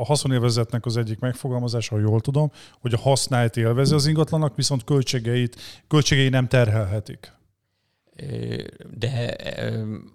[0.00, 2.50] a haszonélvezetnek az egyik megfogalmazása, ha jól tudom,
[2.80, 5.56] hogy a használt élvezi az ingatlanak, viszont költségeit,
[5.88, 7.32] költségei nem terhelhetik
[8.98, 9.36] de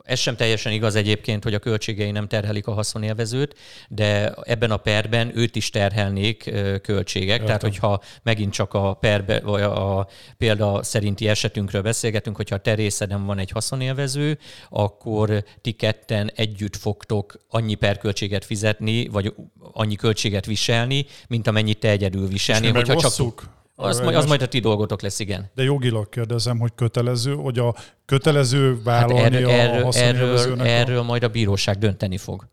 [0.04, 3.56] ez sem teljesen igaz egyébként, hogy a költségei nem terhelik a haszonélvezőt,
[3.90, 7.30] de ebben a perben őt is terhelnék költségek.
[7.30, 7.46] Értem.
[7.46, 13.26] Tehát, hogyha megint csak a perbe, vagy a példa szerinti esetünkről beszélgetünk, hogyha a terészeden
[13.26, 14.38] van egy haszonélvező,
[14.70, 19.34] akkor ti ketten együtt fogtok annyi perköltséget fizetni, vagy
[19.72, 22.66] annyi költséget viselni, mint amennyit te egyedül viselni.
[22.66, 25.52] És hogyha csak az, majd, az majd a ti dolgotok lesz, igen.
[25.56, 27.76] De jogilag kérdezem, hogy kötelező, hogy a
[28.06, 32.48] kötelező vállalni hát erről, a erről, erről, erről majd a bíróság dönteni fog.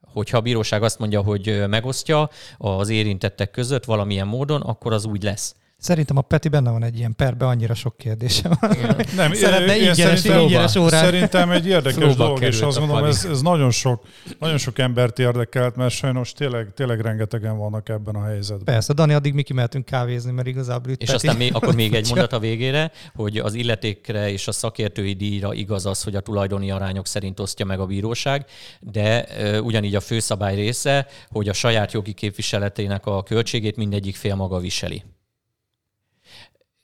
[0.00, 5.22] Hogyha a bíróság azt mondja, hogy megosztja az érintettek között valamilyen módon, akkor az úgy
[5.22, 5.54] lesz.
[5.80, 8.76] Szerintem a Peti benne van egy ilyen perbe, annyira sok kérdése van.
[9.16, 11.04] Nem, Szeretne ingyenes, ingyenes órát.
[11.04, 14.02] Szerintem egy érdekes dolog, és azt gondolom, ez, ez nagyon, sok,
[14.38, 18.64] nagyon sok embert érdekelt, mert sajnos tényleg, tényleg rengetegen vannak ebben a helyzetben.
[18.64, 21.26] Persze, Dani, addig mi kimehetünk kávézni, mert igazából itt És Peti.
[21.26, 25.54] aztán még, akkor még egy mondat a végére, hogy az illetékre és a szakértői díjra
[25.54, 28.44] igaz az, hogy a tulajdoni arányok szerint osztja meg a bíróság,
[28.80, 34.34] de uh, ugyanígy a főszabály része, hogy a saját jogi képviseletének a költségét mindegyik fél
[34.34, 35.02] maga viseli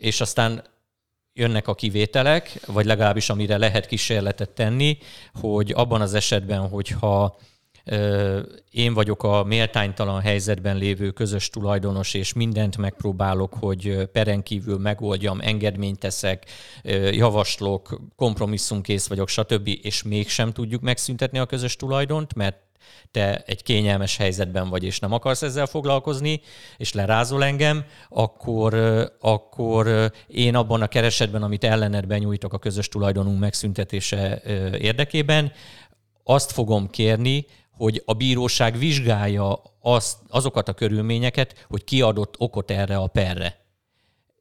[0.04, 0.64] és aztán
[1.32, 4.98] jönnek a kivételek, vagy legalábbis amire lehet kísérletet tenni,
[5.32, 7.38] hogy abban az esetben, hogyha
[8.70, 15.40] én vagyok a méltánytalan helyzetben lévő közös tulajdonos, és mindent megpróbálok, hogy peren kívül megoldjam,
[15.40, 16.50] engedményt teszek,
[17.10, 22.63] javaslok, kompromisszumkész vagyok, stb., és mégsem tudjuk megszüntetni a közös tulajdont, mert
[23.10, 26.40] te egy kényelmes helyzetben vagy, és nem akarsz ezzel foglalkozni,
[26.76, 28.74] és lerázol engem, akkor,
[29.20, 34.42] akkor én abban a keresetben, amit ellened benyújtok a közös tulajdonunk megszüntetése
[34.78, 35.52] érdekében,
[36.24, 42.96] azt fogom kérni, hogy a bíróság vizsgálja azt, azokat a körülményeket, hogy kiadott okot erre
[42.96, 43.62] a perre.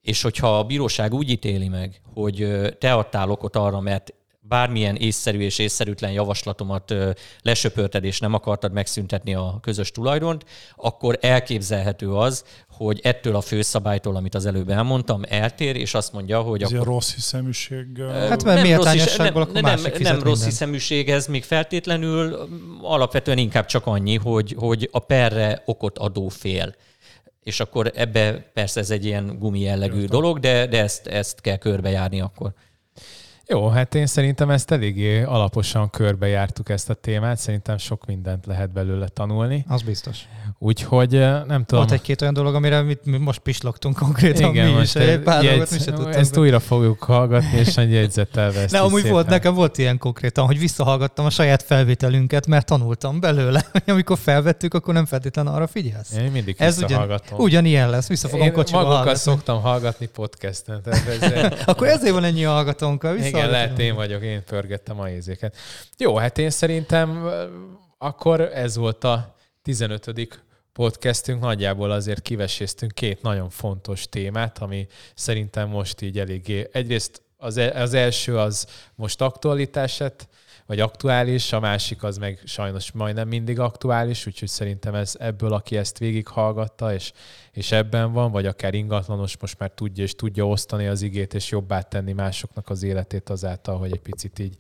[0.02, 2.48] És hogyha a bíróság úgy ítéli meg, hogy
[2.80, 4.14] te adtál okot arra, mert
[4.54, 6.94] bármilyen észszerű és észszerűtlen javaslatomat
[7.42, 10.46] lesöpörted és nem akartad megszüntetni a közös tulajdont,
[10.76, 16.42] akkor elképzelhető az, hogy ettől a főszabálytól, amit az előbb elmondtam, eltér, és azt mondja,
[16.42, 16.86] hogy ez akkor...
[16.86, 17.86] rossz hiszeműség.
[18.10, 22.48] Hát mert méltányosságból nem, nem, nem, nem rossz hiszeműség ez még feltétlenül,
[22.82, 26.76] alapvetően inkább csak annyi, hogy, hogy a perre okot adó fél
[27.44, 31.58] és akkor ebbe persze ez egy ilyen gumi jellegű dolog, de, de ezt, ezt kell
[31.58, 32.54] körbejárni akkor.
[33.48, 38.72] Jó, hát én szerintem ezt eléggé alaposan körbejártuk ezt a témát, szerintem sok mindent lehet
[38.72, 39.66] belőle tanulni.
[39.68, 40.28] Az biztos.
[40.64, 41.66] Úgyhogy nem tudom.
[41.68, 45.02] Volt egy-két olyan dolog, amire mit, mi most pislogtunk konkrétan Igen, mi most is.
[45.02, 48.52] Egy pár jegy, mi se Ezt újra fogjuk hallgatni, és egy jegyzettel.
[48.70, 53.66] Ne, amúgy volt, nekem volt ilyen konkrétan, hogy visszahallgattam a saját felvételünket, mert tanultam belőle.
[53.88, 56.18] Amikor felvettük, akkor nem feltétlenül arra figyelsz.
[56.18, 60.82] Én mindig Ez ugyan, ugyanilyen lesz, vissza fogom kocsiba magukat szoktam hallgatni podcasten.
[60.86, 61.22] Ez
[61.66, 63.08] akkor ezért van ennyi hallgatónk.
[63.24, 65.56] Igen, lehet én vagyok, én pörgettem a ézéket.
[65.98, 67.30] Jó, hát én szerintem
[67.98, 70.08] akkor ez volt a 15
[70.74, 77.58] podcastünk, nagyjából azért kiveséztünk két nagyon fontos témát, ami szerintem most így eléggé, egyrészt az,
[77.58, 80.28] az első az most aktualitását,
[80.66, 85.78] vagy aktuális, a másik az meg sajnos majdnem mindig aktuális, úgyhogy szerintem ez ebből, aki
[85.78, 87.12] ezt végighallgatta, és,
[87.52, 91.50] és ebben van, vagy akár ingatlanos, most már tudja és tudja osztani az igét, és
[91.50, 94.58] jobbá tenni másoknak az életét azáltal, hogy egy picit így,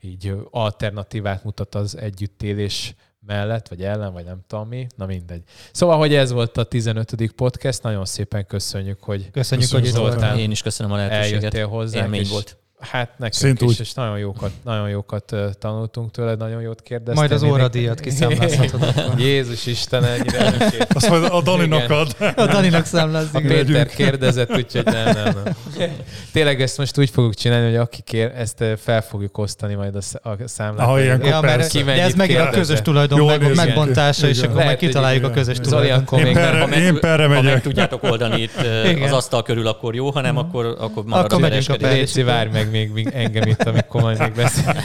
[0.00, 2.94] így alternatívát mutat az együttélés
[3.26, 5.42] mellett, vagy ellen, vagy nem tudom mi, na mindegy.
[5.72, 7.32] Szóval, hogy ez volt a 15.
[7.36, 10.38] podcast, nagyon szépen köszönjük, hogy Köszönjük, köszönjük hogy itt voltál.
[10.38, 11.36] Én is köszönöm a lehetőséget.
[11.36, 12.02] Eljöttél hozzá.
[12.02, 12.56] Élmény volt.
[12.80, 13.80] Hát nekünk Szint is, úgy.
[13.80, 17.14] és nagyon jókat, nagyon jókat tanultunk tőle, nagyon jót kérdeztem.
[17.14, 18.94] Majd az óradíjat kiszámlázhatod.
[19.18, 20.52] Jézus Isten, ennyire
[20.88, 22.16] Azt majd a Daninak ad.
[22.36, 23.34] A Daninak számlázik.
[23.34, 25.54] A Péter kérdezett, úgyhogy nem, nem, nem.
[26.32, 30.28] Tényleg ezt most úgy fogjuk csinálni, hogy aki kér, ezt fel fogjuk osztani majd a,
[30.28, 30.88] a számlát.
[30.88, 34.64] Ah, ilyenkor ja, mert ki de ez megint a közös tulajdon meg, megbontása, és akkor
[34.64, 36.18] majd kitaláljuk a közös tulajdon.
[36.18, 37.44] Én perre, én perre megyek.
[37.44, 38.56] Ha meg tudjátok oldani itt
[39.02, 42.74] az asztal körül, akkor jó, hanem akkor, akkor marad akkor megyünk a Léci, várj meg
[42.74, 44.84] még, még engem itt, amikor majd még, beszél...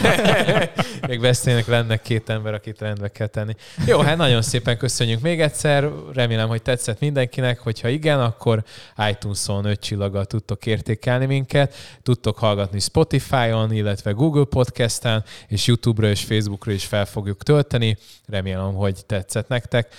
[1.08, 3.56] még beszélnek, lenne két ember, akit rendbe kell tenni.
[3.86, 5.90] Jó, hát nagyon szépen köszönjük még egyszer.
[6.14, 7.60] Remélem, hogy tetszett mindenkinek.
[7.60, 8.64] Hogyha igen, akkor
[9.10, 16.24] iTunes-on öt csillaggal tudtok értékelni minket, tudtok hallgatni Spotify-on, illetve Google Podcast-en, és YouTube-ra és
[16.24, 17.98] Facebook-ra is fel fogjuk tölteni.
[18.28, 19.94] Remélem, hogy tetszett nektek.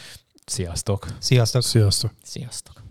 [0.46, 1.06] Sziasztok!
[1.18, 1.62] Sziasztok!
[1.62, 2.10] Sziasztok!
[2.22, 2.81] Sziasztok!